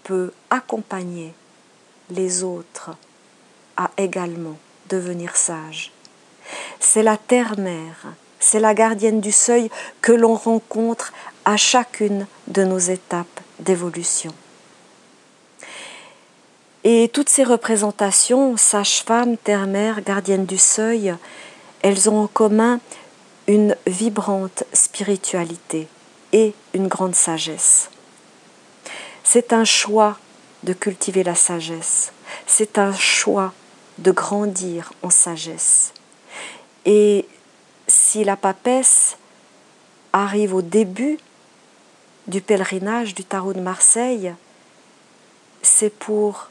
peut 0.04 0.32
accompagner 0.50 1.34
les 2.10 2.42
autres 2.42 2.90
à 3.76 3.90
également 3.96 4.56
devenir 4.88 5.36
sages. 5.36 5.92
C'est 6.80 7.02
la 7.02 7.16
terre-mère, 7.16 8.14
c'est 8.40 8.60
la 8.60 8.74
gardienne 8.74 9.20
du 9.20 9.32
seuil 9.32 9.70
que 10.00 10.12
l'on 10.12 10.34
rencontre 10.34 11.12
à 11.44 11.56
chacune 11.56 12.26
de 12.46 12.64
nos 12.64 12.78
étapes 12.78 13.40
d'évolution. 13.60 14.32
Et 16.84 17.10
toutes 17.12 17.28
ces 17.28 17.44
représentations, 17.44 18.56
sage-femme, 18.56 19.36
terre-mère, 19.36 20.00
gardienne 20.02 20.46
du 20.46 20.58
seuil, 20.58 21.14
elles 21.82 22.08
ont 22.08 22.22
en 22.22 22.26
commun 22.26 22.80
une 23.46 23.76
vibrante 23.86 24.64
spiritualité 24.72 25.88
et 26.32 26.54
une 26.74 26.88
grande 26.88 27.14
sagesse. 27.14 27.90
C'est 29.24 29.52
un 29.52 29.64
choix 29.64 30.18
de 30.62 30.72
cultiver 30.72 31.24
la 31.24 31.34
sagesse, 31.34 32.12
c'est 32.46 32.78
un 32.78 32.92
choix 32.92 33.52
de 33.98 34.10
grandir 34.10 34.92
en 35.02 35.10
sagesse. 35.10 35.92
Et 36.84 37.26
si 37.86 38.24
la 38.24 38.36
papesse 38.36 39.16
arrive 40.12 40.54
au 40.54 40.62
début 40.62 41.18
du 42.26 42.40
pèlerinage 42.40 43.14
du 43.14 43.24
tarot 43.24 43.52
de 43.52 43.60
Marseille, 43.60 44.34
c'est 45.62 45.90
pour 45.90 46.48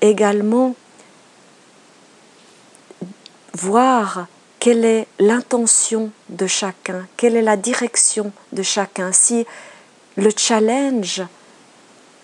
également 0.00 0.74
voir 3.54 4.26
quelle 4.60 4.84
est 4.84 5.06
l'intention 5.18 6.10
de 6.28 6.46
chacun, 6.46 7.06
quelle 7.16 7.36
est 7.36 7.42
la 7.42 7.56
direction 7.56 8.32
de 8.52 8.62
chacun. 8.62 9.12
Si 9.12 9.46
le 10.16 10.30
challenge, 10.36 11.22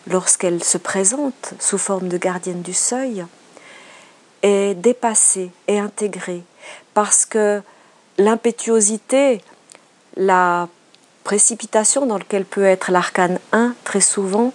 lorsqu'elle 0.07 0.63
se 0.63 0.79
présente 0.79 1.55
sous 1.61 1.79
forme 1.79 2.09
de 2.09 2.19
gardienne 2.19 2.63
du 2.63 2.75
seuil, 2.75 3.25
est 4.43 4.75
dépassé 4.75 5.51
et 5.69 5.79
intégré, 5.79 6.43
parce 6.93 7.25
que 7.25 7.63
l'impétuosité, 8.19 9.41
la 10.17 10.69
précipitation 11.25 12.05
dans 12.07 12.19
laquelle 12.19 12.45
peut 12.45 12.65
être 12.65 12.93
l'arcane 12.93 13.39
1 13.53 13.75
très 13.85 14.03
souvent, 14.03 14.53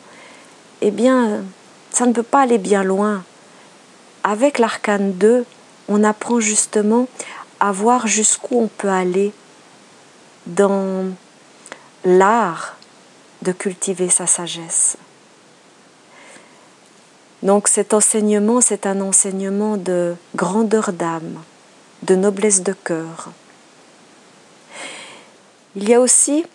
eh 0.82 0.92
bien, 0.92 1.44
ça 2.00 2.06
ne 2.06 2.14
peut 2.14 2.24
pas 2.24 2.44
aller 2.44 2.58
bien 2.58 2.82
loin. 2.82 3.26
Avec 4.24 4.58
l'arcane 4.58 5.12
2, 5.16 5.46
on 5.90 6.06
apprend 6.06 6.40
justement 6.40 7.10
à 7.60 7.74
voir 7.74 8.08
jusqu'où 8.08 8.58
on 8.58 8.68
peut 8.70 8.88
aller 8.88 9.34
dans 10.46 11.08
l'art 12.06 12.78
de 13.42 13.52
cultiver 13.52 14.08
sa 14.08 14.28
sagesse. 14.28 14.96
Donc 17.44 17.68
cet 17.68 17.94
enseignement, 17.94 18.62
c'est 18.62 18.86
un 18.86 19.02
enseignement 19.02 19.76
de 19.76 20.16
grandeur 20.38 20.94
d'âme, 20.94 21.42
de 22.04 22.16
noblesse 22.16 22.64
de 22.64 22.72
cœur. 22.72 23.28
Il 25.76 25.90
y 25.90 25.94
a 25.94 26.00
aussi 26.00 26.46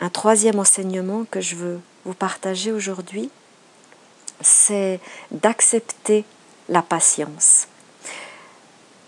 un 0.00 0.08
troisième 0.08 0.60
enseignement 0.60 1.24
que 1.28 1.40
je 1.40 1.56
veux 1.56 1.80
vous 2.04 2.14
partager 2.14 2.70
aujourd'hui, 2.70 3.28
c'est 4.40 5.00
d'accepter 5.30 6.24
la 6.68 6.82
patience. 6.82 7.68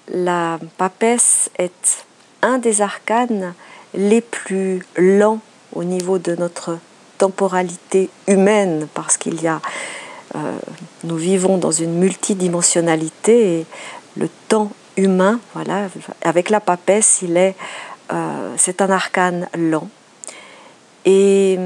La 0.09 0.59
papesse 0.79 1.51
est 1.59 2.05
un 2.43 2.59
des 2.59 2.81
arcanes 2.81 3.55
les 3.95 4.21
plus 4.21 4.85
lents 4.97 5.41
au 5.75 5.85
niveau 5.85 6.19
de 6.19 6.35
notre 6.35 6.79
temporalité 7.19 8.11
humaine, 8.27 8.89
parce 8.95 9.17
qu'il 9.17 9.41
y 9.43 9.47
a, 9.47 9.61
euh, 10.35 10.59
nous 11.05 11.17
vivons 11.17 11.59
dans 11.59 11.71
une 11.71 11.99
multidimensionnalité 11.99 13.61
et 13.61 13.67
le 14.17 14.29
temps 14.49 14.73
humain, 14.97 15.39
voilà, 15.55 15.89
avec 16.23 16.51
la 16.51 16.61
papesse, 16.61 17.21
il 17.23 17.37
est 17.37 17.55
c'est 18.57 18.83
un 18.83 18.91
arcane 18.91 19.49
lent. 19.57 19.89
Et 21.05 21.57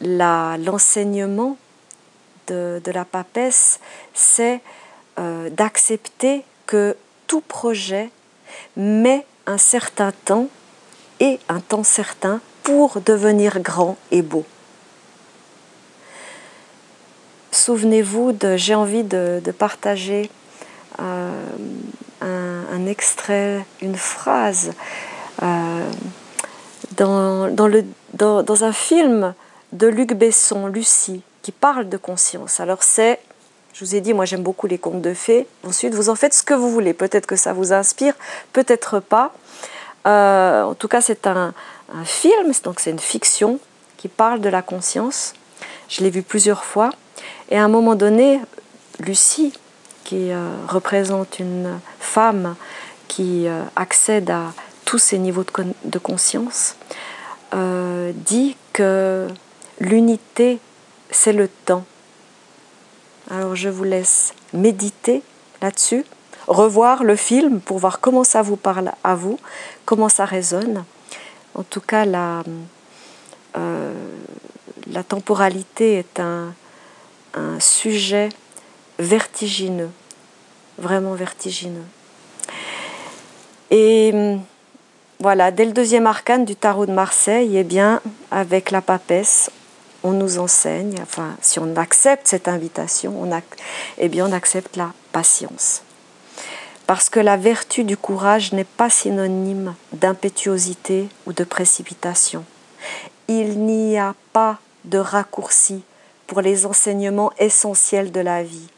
l'enseignement 0.00 1.56
de, 2.48 2.80
la 2.92 3.04
papesse, 3.04 3.80
c'est 4.12 4.60
d'accepter 5.16 6.44
que 6.66 6.96
tout 7.26 7.40
projet 7.40 8.10
met 8.76 9.26
un 9.46 9.58
certain 9.58 10.12
temps 10.24 10.48
et 11.20 11.38
un 11.48 11.60
temps 11.60 11.84
certain 11.84 12.40
pour 12.62 13.00
devenir 13.00 13.60
grand 13.60 13.96
et 14.10 14.22
beau. 14.22 14.44
Souvenez-vous 17.52 18.32
de, 18.32 18.56
j'ai 18.56 18.74
envie 18.74 19.04
de, 19.04 19.40
partager 19.56 20.30
euh, 21.00 21.46
un, 22.20 22.86
extrait, 22.86 23.64
une 23.80 23.96
phrase 23.96 24.72
euh, 25.42 25.90
dans, 26.96 27.46
le, 27.46 27.84
dans, 28.14 28.64
un 28.64 28.72
film 28.72 29.34
de 29.72 29.86
Luc 29.86 30.14
Besson, 30.14 30.66
Lucie, 30.66 31.22
qui 31.44 31.52
parle 31.52 31.90
de 31.90 31.98
conscience. 31.98 32.58
Alors 32.58 32.82
c'est, 32.82 33.20
je 33.74 33.84
vous 33.84 33.94
ai 33.94 34.00
dit, 34.00 34.14
moi 34.14 34.24
j'aime 34.24 34.42
beaucoup 34.42 34.66
les 34.66 34.78
contes 34.78 35.02
de 35.02 35.12
fées. 35.12 35.46
Ensuite, 35.62 35.94
vous 35.94 36.08
en 36.08 36.14
faites 36.14 36.32
ce 36.32 36.42
que 36.42 36.54
vous 36.54 36.70
voulez. 36.70 36.94
Peut-être 36.94 37.26
que 37.26 37.36
ça 37.36 37.52
vous 37.52 37.74
inspire, 37.74 38.14
peut-être 38.54 38.98
pas. 38.98 39.34
Euh, 40.06 40.62
en 40.62 40.74
tout 40.74 40.88
cas, 40.88 41.02
c'est 41.02 41.26
un, 41.26 41.52
film, 42.04 42.50
donc 42.64 42.80
c'est 42.80 42.90
une 42.90 42.98
fiction 42.98 43.60
qui 43.98 44.08
parle 44.08 44.40
de 44.40 44.48
la 44.48 44.62
conscience. 44.62 45.34
Je 45.90 46.02
l'ai 46.02 46.08
vu 46.08 46.22
plusieurs 46.22 46.64
fois. 46.64 46.88
Et 47.50 47.58
à 47.58 47.64
un 47.64 47.68
moment 47.68 47.94
donné, 47.94 48.40
Lucie, 48.98 49.52
qui 50.04 50.32
euh, 50.32 50.48
représente 50.66 51.40
une 51.40 51.78
femme 52.00 52.56
qui 53.06 53.46
euh, 53.48 53.62
accède 53.76 54.30
à 54.30 54.54
tous 54.86 54.98
ces 54.98 55.18
niveaux 55.18 55.44
de, 55.84 55.98
conscience, 55.98 56.76
dit 57.52 58.56
que 58.72 59.28
l'unité, 59.80 60.58
c'est 61.14 61.32
le 61.32 61.48
temps. 61.48 61.84
Alors 63.30 63.56
je 63.56 63.68
vous 63.68 63.84
laisse 63.84 64.34
méditer 64.52 65.22
là-dessus, 65.62 66.04
revoir 66.46 67.04
le 67.04 67.16
film 67.16 67.60
pour 67.60 67.78
voir 67.78 68.00
comment 68.00 68.24
ça 68.24 68.42
vous 68.42 68.56
parle 68.56 68.92
à 69.02 69.14
vous, 69.14 69.38
comment 69.84 70.08
ça 70.08 70.24
résonne. 70.24 70.84
En 71.54 71.62
tout 71.62 71.80
cas, 71.80 72.04
la, 72.04 72.42
la 73.54 75.02
temporalité 75.02 75.98
est 75.98 76.20
un, 76.20 76.52
sujet 77.58 78.28
vertigineux, 78.98 79.90
vraiment 80.78 81.14
vertigineux. 81.14 81.86
Et 83.70 84.36
voilà, 85.18 85.50
dès 85.50 85.64
le 85.64 85.72
deuxième 85.72 86.06
arcane 86.06 86.44
du 86.44 86.54
tarot 86.54 86.86
de 86.86 86.92
Marseille, 86.92 87.56
eh 87.56 87.64
bien, 87.64 88.00
avec 88.30 88.70
la 88.70 88.82
papesse, 88.82 89.50
on 90.04 90.12
nous 90.12 90.38
enseigne, 90.38 90.96
enfin, 91.00 91.34
si 91.40 91.58
on 91.58 91.74
accepte 91.76 92.28
cette 92.28 92.46
invitation, 92.46 93.20
on, 93.20 93.42
eh 93.98 94.08
bien, 94.08 94.28
on 94.28 94.32
accepte 94.32 94.76
la 94.76 94.92
patience. 95.12 95.82
Parce 96.86 97.08
que 97.08 97.20
la 97.20 97.38
vertu 97.38 97.84
du 97.84 97.96
courage 97.96 98.52
n'est 98.52 98.64
pas 98.64 98.90
synonyme 98.90 99.74
d'impétuosité 99.94 101.08
ou 101.26 101.32
de 101.32 101.42
précipitation. 101.42 102.44
Il 103.28 103.60
n'y 103.60 103.98
a 103.98 104.14
pas 104.34 104.58
de 104.84 104.98
raccourci 104.98 105.82
pour 106.26 106.42
les 106.42 106.66
enseignements 106.66 107.32
essentiels 107.38 108.12
de 108.12 108.20
la 108.20 108.42
vie. 108.42 108.68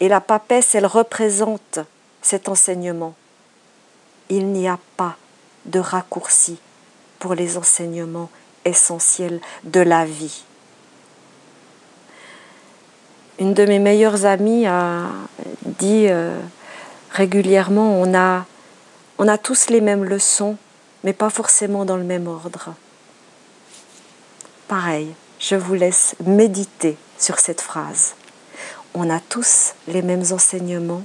Et 0.00 0.08
la 0.08 0.20
papesse, 0.20 0.74
elle 0.74 0.86
représente 0.86 1.78
cet 2.20 2.50
enseignement. 2.50 3.14
Il 4.28 4.48
n'y 4.48 4.68
a 4.68 4.78
pas 4.98 5.16
de 5.64 5.80
raccourci 5.80 6.58
pour 7.18 7.34
les 7.34 7.56
enseignements 7.56 8.28
essentiels 8.64 9.40
de 9.64 9.80
la 9.80 10.04
vie. 10.04 10.44
Une 13.38 13.54
de 13.54 13.64
mes 13.64 13.78
meilleures 13.78 14.24
amies 14.24 14.66
a 14.66 15.06
dit 15.64 16.06
euh, 16.08 16.38
régulièrement, 17.10 18.00
on 18.00 18.14
a, 18.14 18.44
on 19.18 19.28
a 19.28 19.38
tous 19.38 19.70
les 19.70 19.80
mêmes 19.80 20.04
leçons, 20.04 20.56
mais 21.04 21.12
pas 21.12 21.30
forcément 21.30 21.84
dans 21.84 21.96
le 21.96 22.04
même 22.04 22.26
ordre. 22.26 22.74
Pareil, 24.66 25.14
je 25.38 25.54
vous 25.54 25.74
laisse 25.74 26.16
méditer 26.24 26.96
sur 27.16 27.38
cette 27.38 27.60
phrase. 27.60 28.14
On 28.94 29.08
a 29.08 29.20
tous 29.20 29.74
les 29.86 30.02
mêmes 30.02 30.24
enseignements, 30.32 31.04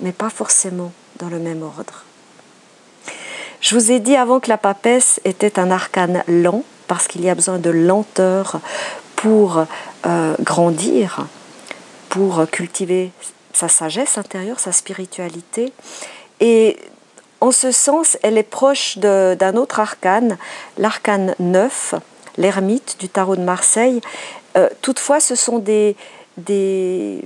mais 0.00 0.12
pas 0.12 0.30
forcément 0.30 0.92
dans 1.18 1.28
le 1.28 1.38
même 1.38 1.62
ordre. 1.62 2.04
Je 3.60 3.74
vous 3.74 3.92
ai 3.92 4.00
dit 4.00 4.16
avant 4.16 4.40
que 4.40 4.48
la 4.48 4.58
papesse 4.58 5.20
était 5.24 5.58
un 5.58 5.70
arcane 5.70 6.24
lent, 6.26 6.64
parce 6.90 7.06
qu'il 7.06 7.24
y 7.24 7.30
a 7.30 7.36
besoin 7.36 7.60
de 7.60 7.70
lenteur 7.70 8.58
pour 9.14 9.64
euh, 10.06 10.34
grandir, 10.40 11.24
pour 12.08 12.44
cultiver 12.50 13.12
sa 13.52 13.68
sagesse 13.68 14.18
intérieure, 14.18 14.58
sa 14.58 14.72
spiritualité. 14.72 15.72
Et 16.40 16.76
en 17.40 17.52
ce 17.52 17.70
sens, 17.70 18.18
elle 18.24 18.36
est 18.36 18.42
proche 18.42 18.98
d'un 18.98 19.54
autre 19.54 19.78
arcane, 19.78 20.36
l'arcane 20.78 21.36
9, 21.38 21.94
l'ermite 22.38 22.96
du 22.98 23.08
tarot 23.08 23.36
de 23.36 23.42
Marseille. 23.42 24.00
Euh, 24.56 24.68
toutefois, 24.82 25.20
ce 25.20 25.36
sont 25.36 25.60
des, 25.60 25.94
des, 26.38 27.22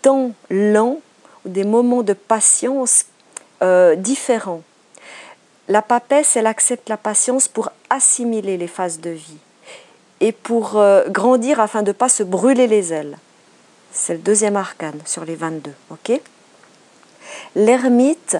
temps 0.00 0.30
lents, 0.48 1.00
des 1.44 1.64
moments 1.64 2.02
de 2.02 2.14
patience 2.14 3.04
euh, 3.62 3.94
différents. 3.94 4.62
La 5.68 5.82
papesse, 5.82 6.36
elle 6.36 6.46
accepte 6.46 6.88
la 6.88 6.96
patience 6.96 7.48
pour 7.48 7.70
assimiler 7.90 8.56
les 8.56 8.68
phases 8.68 9.00
de 9.00 9.10
vie 9.10 9.38
et 10.20 10.32
pour 10.32 10.76
euh, 10.76 11.08
grandir 11.08 11.60
afin 11.60 11.82
de 11.82 11.88
ne 11.88 11.92
pas 11.92 12.08
se 12.08 12.22
brûler 12.22 12.66
les 12.66 12.92
ailes. 12.92 13.18
C'est 13.92 14.14
le 14.14 14.20
deuxième 14.20 14.56
arcane 14.56 15.00
sur 15.04 15.24
les 15.24 15.34
22. 15.34 15.72
ok? 15.90 16.20
L'ermite 17.54 18.36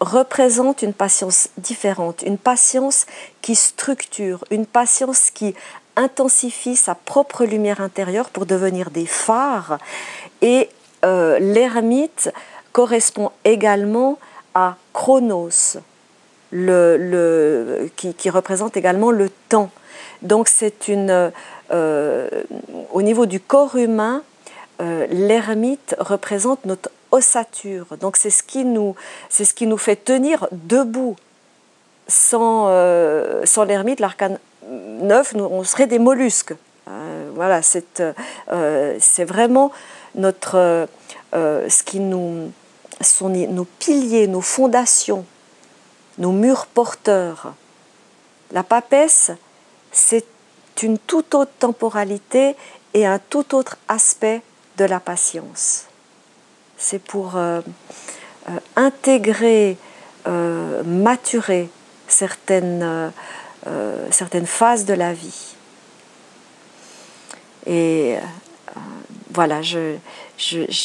représente 0.00 0.82
une 0.82 0.94
patience 0.94 1.48
différente, 1.58 2.22
une 2.22 2.38
patience 2.38 3.06
qui 3.42 3.54
structure, 3.54 4.44
une 4.50 4.66
patience 4.66 5.30
qui 5.30 5.54
intensifie 5.96 6.76
sa 6.76 6.94
propre 6.94 7.44
lumière 7.44 7.80
intérieure 7.80 8.30
pour 8.30 8.46
devenir 8.46 8.90
des 8.90 9.06
phares. 9.06 9.78
Et 10.42 10.68
euh, 11.04 11.38
l'ermite 11.38 12.32
correspond 12.72 13.30
également 13.44 14.18
à 14.54 14.76
Chronos, 14.92 15.78
le, 16.50 17.88
qui, 17.96 18.30
représente 18.30 18.76
également 18.76 19.10
le 19.10 19.30
temps. 19.48 19.70
Donc 20.22 20.48
c'est 20.48 20.88
une, 20.88 21.32
euh, 21.70 22.28
au 22.92 23.02
niveau 23.02 23.26
du 23.26 23.40
corps 23.40 23.76
humain, 23.76 24.22
euh, 24.80 25.06
l'ermite 25.10 25.94
représente 25.98 26.64
notre 26.64 26.90
ossature. 27.10 27.86
Donc 28.00 28.16
c'est 28.16 28.30
ce 28.30 28.42
qui 28.42 28.64
nous, 28.64 28.94
ce 29.28 29.42
qui 29.42 29.66
nous 29.66 29.78
fait 29.78 29.96
tenir 29.96 30.48
debout. 30.52 31.16
Sans, 32.08 32.66
euh, 32.70 33.42
sans 33.44 33.62
l'ermite, 33.62 34.00
l'arcane 34.00 34.40
9, 34.68 35.34
nous, 35.34 35.44
on 35.44 35.62
serait 35.62 35.86
des 35.86 36.00
mollusques. 36.00 36.54
Voilà, 37.36 37.62
c'est, 37.62 38.02
c'est 38.98 39.24
vraiment 39.24 39.70
notre, 40.16 40.88
ce 41.32 41.82
qui 41.84 42.00
nous 42.00 42.50
sont 43.00 43.28
nos 43.28 43.64
piliers, 43.64 44.26
nos 44.26 44.40
fondations, 44.40 45.24
nos 46.20 46.32
murs 46.32 46.66
porteurs. 46.66 47.54
La 48.52 48.62
papesse, 48.62 49.32
c'est 49.90 50.26
une 50.82 50.98
toute 50.98 51.34
autre 51.34 51.50
temporalité 51.58 52.54
et 52.94 53.06
un 53.06 53.18
tout 53.18 53.54
autre 53.54 53.76
aspect 53.88 54.42
de 54.76 54.84
la 54.84 55.00
patience. 55.00 55.86
C'est 56.76 57.02
pour 57.02 57.36
euh, 57.36 57.60
euh, 58.48 58.58
intégrer, 58.76 59.76
euh, 60.26 60.82
maturer 60.84 61.68
certaines, 62.06 63.12
certaines 64.10 64.46
phases 64.46 64.84
de 64.84 64.94
la 64.94 65.12
vie. 65.12 65.54
Et 67.66 68.16
voilà, 69.32 69.60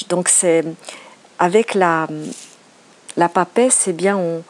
donc 0.09 0.29
c'est 0.29 0.63
avec 1.39 1.73
la, 1.73 2.07
la 3.17 3.27
papesse, 3.27 3.85
eh 3.87 3.93
bien 3.93 4.17
on, 4.17 4.43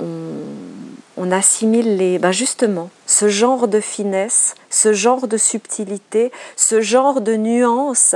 on, 0.00 1.30
assimile 1.32 1.96
les, 1.96 2.18
ben 2.18 2.30
justement 2.30 2.88
ce 3.06 3.28
genre 3.28 3.66
de 3.66 3.80
finesse, 3.80 4.54
ce 4.70 4.92
genre 4.92 5.26
de 5.26 5.36
subtilité, 5.36 6.30
ce 6.54 6.80
genre 6.80 7.20
de 7.20 7.34
nuances 7.34 8.14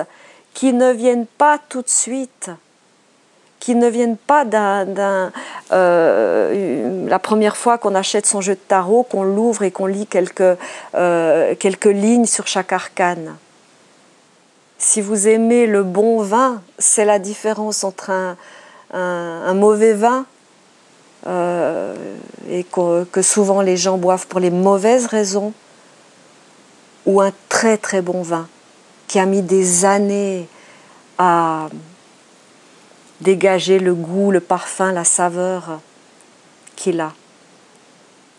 qui 0.55 0.73
ne 0.73 0.93
viennent 0.93 1.27
pas 1.27 1.59
tout 1.69 1.83
de 1.83 1.89
suite, 1.89 2.51
qui 3.59 3.75
ne 3.75 3.89
viennent 3.89 4.17
pas 4.17 4.45
d'un, 4.45 5.33
euh, 5.73 7.09
la 7.09 7.19
première 7.19 7.57
fois 7.57 7.79
qu'on 7.79 7.95
achète 7.95 8.27
son 8.27 8.41
jeu 8.41 8.55
de 8.55 8.61
tarot, 8.61 9.03
qu'on 9.03 9.25
l'ouvre 9.25 9.65
et 9.65 9.71
qu'on 9.71 9.87
lit 9.87 10.07
quelques, 10.07 10.57
euh, 10.95 11.55
quelques 11.57 11.85
lignes 11.85 12.27
sur 12.27 12.47
chaque 12.47 12.73
arcane. 12.73 13.37
Si 14.79 15.01
vous 15.01 15.29
aimez 15.29 15.67
le 15.67 15.83
bon 15.83 16.23
vin, 16.23 16.63
c'est 16.79 17.05
la 17.05 17.19
différence 17.19 17.85
entre 17.85 18.11
un, 18.11 18.37
un, 18.93 19.55
mauvais 19.55 19.93
vin 19.93 20.25
et 21.27 22.65
que, 22.65 23.23
souvent 23.23 23.61
les 23.61 23.77
gens 23.77 23.99
boivent 23.99 24.27
pour 24.27 24.41
les 24.41 24.51
mauvaises 24.51 25.07
raisons, 25.07 25.53
ou 27.07 27.21
un 27.21 27.33
très 27.49 27.79
très 27.79 28.03
bon 28.03 28.23
vin 28.23 28.47
qui 29.09 29.19
a 29.19 29.27
mis 29.27 29.43
des 29.43 29.85
années 29.85 30.47
à 31.19 31.69
dégager 33.21 33.79
le 33.79 33.95
goût, 33.95 34.31
le 34.31 34.41
parfum, 34.41 34.93
la 34.93 35.05
saveur 35.05 35.81
qu'il 36.77 37.01
a. 37.01 37.13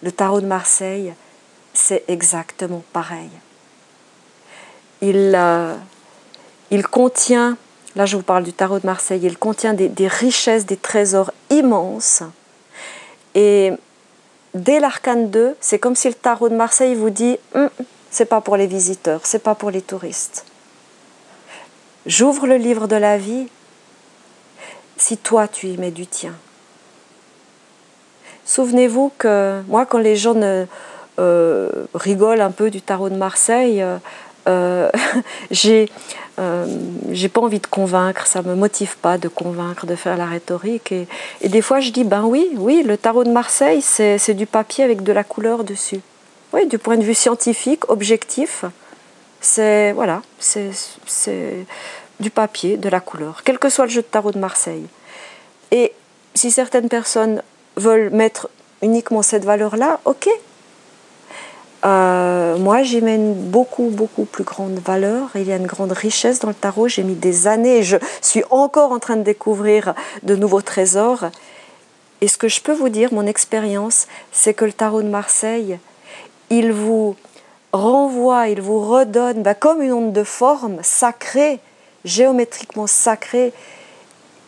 Le 0.02 0.12
tarot 0.12 0.42
de 0.42 0.48
Marseille, 0.48 1.14
c'est 1.74 2.04
exactement 2.08 2.84
pareil. 2.92 3.30
Il, 5.02 5.34
euh, 5.36 5.76
il, 6.70 6.88
contient, 6.88 7.58
là 7.96 8.06
je 8.06 8.16
vous 8.16 8.24
parle 8.24 8.44
du 8.44 8.54
tarot 8.54 8.80
de 8.80 8.86
Marseille, 8.86 9.22
il 9.24 9.38
contient 9.38 9.74
des, 9.74 10.08
richesses, 10.08 10.66
des 10.66 10.78
trésors 10.78 11.32
immenses. 11.50 12.24
Et 13.36 13.72
dès 14.54 14.80
l'arcane 14.80 15.30
2, 15.30 15.56
c'est 15.60 15.80
comme 15.80 15.96
si 15.96 16.08
le 16.08 16.14
tarot 16.14 16.50
de 16.50 16.56
Marseille 16.56 16.96
vous 16.96 17.10
dit 17.10 17.38
hum, 17.56 17.70
c'est 18.10 18.26
pas 18.26 18.42
pour 18.42 18.58
les 18.58 18.68
visiteurs, 18.68 19.22
c'est 19.24 19.44
pas 19.44 19.56
pour 19.56 19.72
les 19.72 19.82
touristes. 19.82 20.46
J'ouvre 22.06 22.48
le 22.48 22.58
livre 22.58 22.88
de 22.88 22.96
la 22.96 23.18
vie 23.18 23.48
si 24.98 25.18
toi 25.18 25.48
tu 25.48 25.68
y 25.68 25.78
mets 25.78 25.92
du 25.92 26.08
tien. 26.08 26.34
Souvenez-vous 28.46 29.12
que 29.18 29.62
moi, 29.68 29.86
quand 29.86 30.00
les 30.00 30.16
gens 30.16 30.36
euh, 30.36 31.70
rigolent 31.94 32.42
un 32.42 32.52
peu 32.52 32.70
du 32.70 32.82
tarot 32.82 33.10
de 33.10 33.16
Marseille, 33.16 33.82
euh, 33.82 33.98
j'ai 35.52 35.90
j'ai 37.12 37.30
pas 37.30 37.42
envie 37.42 37.60
de 37.60 37.68
convaincre, 37.68 38.26
ça 38.26 38.42
me 38.42 38.56
motive 38.56 38.98
pas 38.98 39.20
de 39.20 39.28
convaincre, 39.28 39.86
de 39.86 39.96
faire 39.96 40.18
la 40.18 40.26
rhétorique. 40.26 40.92
Et, 40.92 41.08
et 41.42 41.50
des 41.50 41.62
fois, 41.62 41.80
je 41.80 41.92
dis 41.92 42.04
ben 42.04 42.24
oui, 42.24 42.50
oui, 42.56 42.82
le 42.84 42.98
tarot 42.98 43.24
de 43.24 43.30
Marseille, 43.30 43.82
c'est 43.82 44.34
du 44.34 44.48
papier 44.48 44.84
avec 44.84 45.04
de 45.04 45.12
la 45.12 45.24
couleur 45.24 45.64
dessus. 45.64 46.00
Oui, 46.54 46.66
du 46.68 46.78
point 46.80 46.98
de 46.98 47.04
vue 47.04 47.14
scientifique, 47.14 47.90
objectif, 47.90 48.66
c'est 49.40 49.92
voilà, 49.92 50.22
c'est 50.40 50.72
du 52.20 52.30
papier, 52.30 52.78
de 52.78 52.90
la 52.90 53.00
couleur, 53.00 53.42
quel 53.44 53.60
que 53.60 53.70
soit 53.70 53.86
le 53.86 53.92
jeu 53.92 54.02
de 54.02 54.08
tarot 54.08 54.32
de 54.32 54.40
Marseille. 54.40 54.86
Et 55.72 55.94
si 56.36 56.52
certaines 56.52 56.90
personnes 56.90 57.42
veulent 57.78 58.10
mettre 58.12 58.50
uniquement 58.82 59.22
cette 59.22 59.44
valeur-là, 59.46 60.00
ok. 60.06 60.30
Euh, 61.84 62.58
moi, 62.58 62.84
j'y 62.84 63.00
une 63.00 63.34
beaucoup, 63.34 63.90
beaucoup 63.90 64.26
plus 64.26 64.44
grande 64.44 64.80
valeur. 64.80 65.30
Il 65.36 65.44
y 65.44 65.52
a 65.52 65.56
une 65.56 65.68
grande 65.68 65.92
richesse 65.92 66.40
dans 66.40 66.50
le 66.50 66.54
tarot. 66.54 66.88
J'ai 66.88 67.04
mis 67.04 67.16
des 67.16 67.48
années 67.48 67.78
et 67.78 67.84
je 67.84 67.98
suis 68.22 68.44
encore 68.52 68.92
en 68.92 69.00
train 69.00 69.16
de 69.16 69.24
découvrir 69.24 69.96
de 70.24 70.36
nouveaux 70.36 70.62
trésors. 70.62 71.26
Et 72.22 72.28
ce 72.28 72.38
que 72.38 72.48
je 72.48 72.62
peux 72.62 72.74
vous 72.74 72.90
dire, 72.90 73.14
mon 73.14 73.26
expérience, 73.26 74.08
c'est 74.32 74.54
que 74.54 74.66
le 74.66 74.74
tarot 74.74 75.02
de 75.02 75.08
Marseille, 75.08 75.80
il 76.52 76.72
vous 76.72 77.16
renvoie, 77.74 78.50
il 78.50 78.62
vous 78.62 78.80
redonne 78.80 79.42
bah, 79.42 79.56
comme 79.56 79.82
une 79.82 79.94
onde 79.94 80.14
de 80.14 80.24
forme 80.24 80.78
sacrée, 80.84 81.60
géométriquement 82.06 82.86
sacrée, 82.86 83.54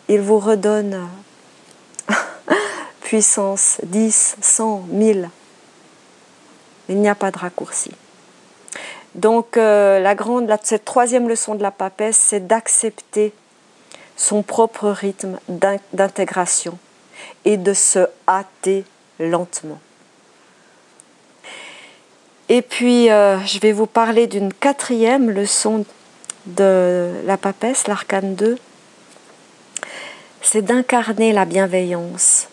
il 0.07 0.21
vous 0.21 0.37
redonne 0.37 1.07
puissance 3.01 3.77
10, 3.83 4.35
100, 4.41 4.85
1000. 4.89 5.29
Il 6.93 7.01
n'y 7.01 7.09
a 7.09 7.15
pas 7.15 7.31
de 7.31 7.39
raccourci. 7.39 7.89
Donc 9.15 9.57
euh, 9.57 9.99
la 9.99 10.13
grande, 10.13 10.55
cette 10.61 10.85
troisième 10.85 11.27
leçon 11.27 11.55
de 11.55 11.63
la 11.63 11.71
papesse, 11.71 12.17
c'est 12.17 12.45
d'accepter 12.45 13.33
son 14.15 14.43
propre 14.43 14.89
rythme 14.91 15.39
d'intégration 15.91 16.77
et 17.45 17.57
de 17.57 17.73
se 17.73 18.05
hâter 18.27 18.85
lentement. 19.19 19.79
Et 22.47 22.61
puis, 22.61 23.09
euh, 23.09 23.39
je 23.39 23.57
vais 23.57 23.71
vous 23.71 23.87
parler 23.87 24.27
d'une 24.27 24.53
quatrième 24.53 25.31
leçon 25.31 25.85
de 26.45 27.11
la 27.25 27.37
papesse, 27.37 27.87
l'arcane 27.87 28.35
2. 28.35 28.59
C'est 30.43 30.61
d'incarner 30.61 31.33
la 31.33 31.45
bienveillance 31.45 32.49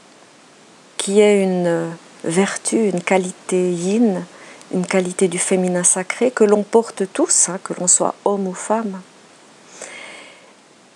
qui 0.97 1.21
est 1.21 1.43
une 1.43 1.91
vertu, 2.25 2.89
une 2.89 3.03
qualité 3.03 3.73
yin, 3.73 4.25
une 4.73 4.87
qualité 4.87 5.29
du 5.29 5.39
féminin 5.39 5.85
sacré 5.85 6.31
que 6.31 6.45
l'on 6.45 6.63
porte 6.63 7.05
tous, 7.13 7.49
hein, 7.49 7.59
que 7.63 7.75
l'on 7.79 7.87
soit 7.87 8.15
homme 8.25 8.47
ou 8.47 8.55
femme. 8.55 9.01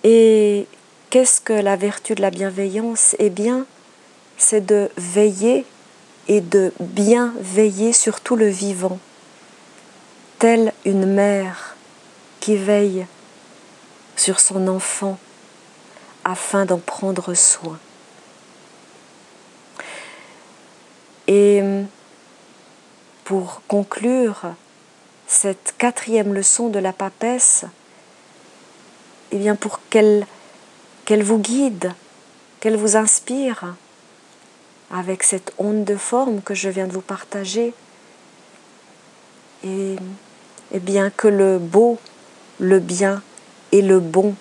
Et 0.03 0.67
qu'est-ce 1.09 1.41
que 1.41 1.53
la 1.53 1.75
vertu 1.75 2.15
de 2.15 2.21
la 2.21 2.29
bienveillance? 2.29 3.15
Eh 3.19 3.29
bien, 3.29 3.65
c'est 4.37 4.65
de 4.65 4.89
veiller 4.97 5.65
et 6.27 6.41
de 6.41 6.73
bien 6.79 7.33
veiller 7.39 7.93
sur 7.93 8.21
tout 8.21 8.35
le 8.35 8.47
vivant, 8.47 8.99
telle 10.39 10.73
une 10.85 11.05
mère 11.05 11.75
qui 12.39 12.55
veille 12.55 13.05
sur 14.15 14.39
son 14.39 14.67
enfant 14.67 15.17
afin 16.23 16.65
d'en 16.65 16.79
prendre 16.79 17.33
soin. 17.33 17.79
Et 21.27 21.61
pour 23.23 23.61
conclure 23.67 24.53
cette 25.27 25.73
quatrième 25.77 26.33
leçon 26.33 26.69
de 26.69 26.79
la 26.79 26.93
papesse, 26.93 27.65
eh 29.31 29.37
bien 29.37 29.55
pour 29.55 29.79
qu'elle 29.89 30.25
qu'elle 31.05 31.23
vous 31.23 31.37
guide, 31.37 31.93
qu'elle 32.59 32.77
vous 32.77 32.95
inspire 32.95 33.75
avec 34.91 35.23
cette 35.23 35.53
onde 35.57 35.83
de 35.83 35.95
forme 35.95 36.41
que 36.41 36.53
je 36.53 36.69
viens 36.69 36.87
de 36.87 36.93
vous 36.93 37.01
partager, 37.01 37.73
et, 39.63 39.95
et 40.71 40.79
bien 40.79 41.09
que 41.09 41.27
le 41.27 41.59
beau, 41.59 41.99
le 42.59 42.79
bien 42.79 43.21
et 43.71 43.81
le 43.81 43.99
bon 43.99 44.35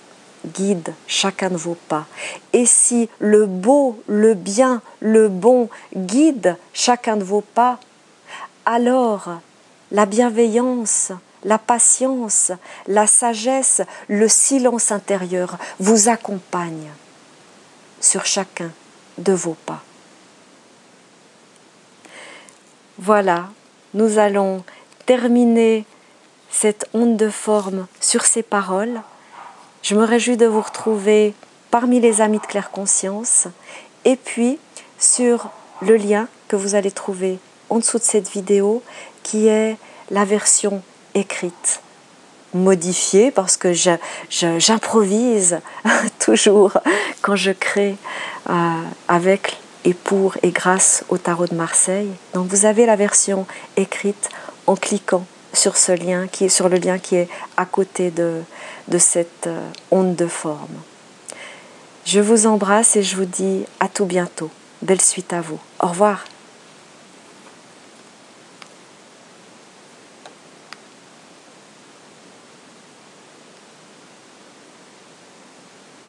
guide 0.45 0.95
chacun 1.07 1.51
de 1.51 1.57
vos 1.57 1.77
pas. 1.89 2.07
Et 2.53 2.67
si 2.67 3.09
le 3.19 3.47
beau, 3.47 4.03
le 4.07 4.35
bien, 4.35 4.83
le 5.01 5.29
bon 5.29 5.69
guide 5.95 6.57
chacun 6.73 7.17
de 7.17 7.25
vos 7.25 7.41
pas, 7.41 7.79
alors 8.67 9.29
la 9.91 10.07
bienveillance, 10.07 11.13
la 11.45 11.59
patience, 11.59 12.53
la 12.87 13.07
sagesse, 13.07 13.83
le 14.09 14.29
silence 14.29 14.91
intérieur 14.91 15.57
vous 15.79 16.09
accompagnent 16.09 16.93
sur 18.01 18.25
chacun 18.25 18.71
de 19.19 19.33
vos 19.33 19.57
pas. 19.67 19.83
Voilà, 22.99 23.51
nous 23.93 24.19
allons 24.19 24.65
terminer 25.05 25.85
cette 26.51 26.89
onde 26.95 27.17
de 27.17 27.29
forme 27.29 27.87
sur 28.01 28.25
ces 28.25 28.43
paroles. 28.43 29.03
Je 29.85 29.95
me 29.95 30.05
réjouis 30.05 30.39
de 30.39 30.47
vous 30.47 30.63
retrouver 30.63 31.35
parmi 31.71 32.01
les 32.01 32.23
amis 32.23 32.39
de 32.39 32.47
Claire 32.47 32.71
Conscience 32.71 33.49
et 34.07 34.17
puis 34.17 34.59
sur 34.99 35.51
le 35.83 35.97
lien 35.97 36.27
que 36.49 36.57
vous 36.57 36.75
allez 36.75 36.91
trouver 36.91 37.39
en 37.69 37.81
dessous 37.81 37.99
de 37.99 38.03
cette 38.03 38.31
vidéo 38.31 38.83
qui 39.23 39.47
est 39.47 39.77
la 40.11 40.25
version 40.25 40.81
écrite 41.15 41.83
modifiée 42.55 43.31
parce 43.31 43.59
que 43.59 43.75
j'improvise 44.31 45.61
toujours 46.19 46.79
quand 47.21 47.37
je 47.37 47.51
crée 47.51 47.97
euh, 48.49 48.81
avec 49.09 49.59
et 49.85 49.93
pour 49.93 50.39
et 50.43 50.51
grâce 50.51 51.05
au 51.11 51.19
tarot 51.19 51.47
de 51.47 51.55
Marseille. 51.55 52.09
Donc 52.33 52.47
vous 52.47 52.65
avez 52.65 52.87
la 52.87 52.97
version 52.97 53.47
écrite 53.77 54.31
en 54.67 54.77
cliquant 54.77 55.27
sur 55.55 55.77
ce 55.77 55.93
lien 55.93 56.27
qui 56.27 56.51
sur 56.51 56.69
le 56.69 56.77
lien 56.77 56.99
qui 56.99 57.17
est 57.17 57.29
à 57.57 57.67
côté 57.67 58.11
de, 58.11 58.43
de 58.89 58.99
cette 58.99 59.47
euh, 59.47 59.61
onde 59.91 60.17
de 60.17 60.27
forme. 60.27 60.77
Je 62.05 62.21
vous 62.21 62.47
embrasse 62.47 62.97
et 62.97 63.03
je 63.03 63.17
vous 63.17 63.25
dis 63.25 63.65
à 63.81 63.89
tout 63.89 64.05
bientôt. 64.05 64.51
Belle 64.83 65.01
suite 65.01 65.33
à 65.33 65.41
vous. 65.41 65.59
Au 65.81 65.89
revoir. 65.89 66.25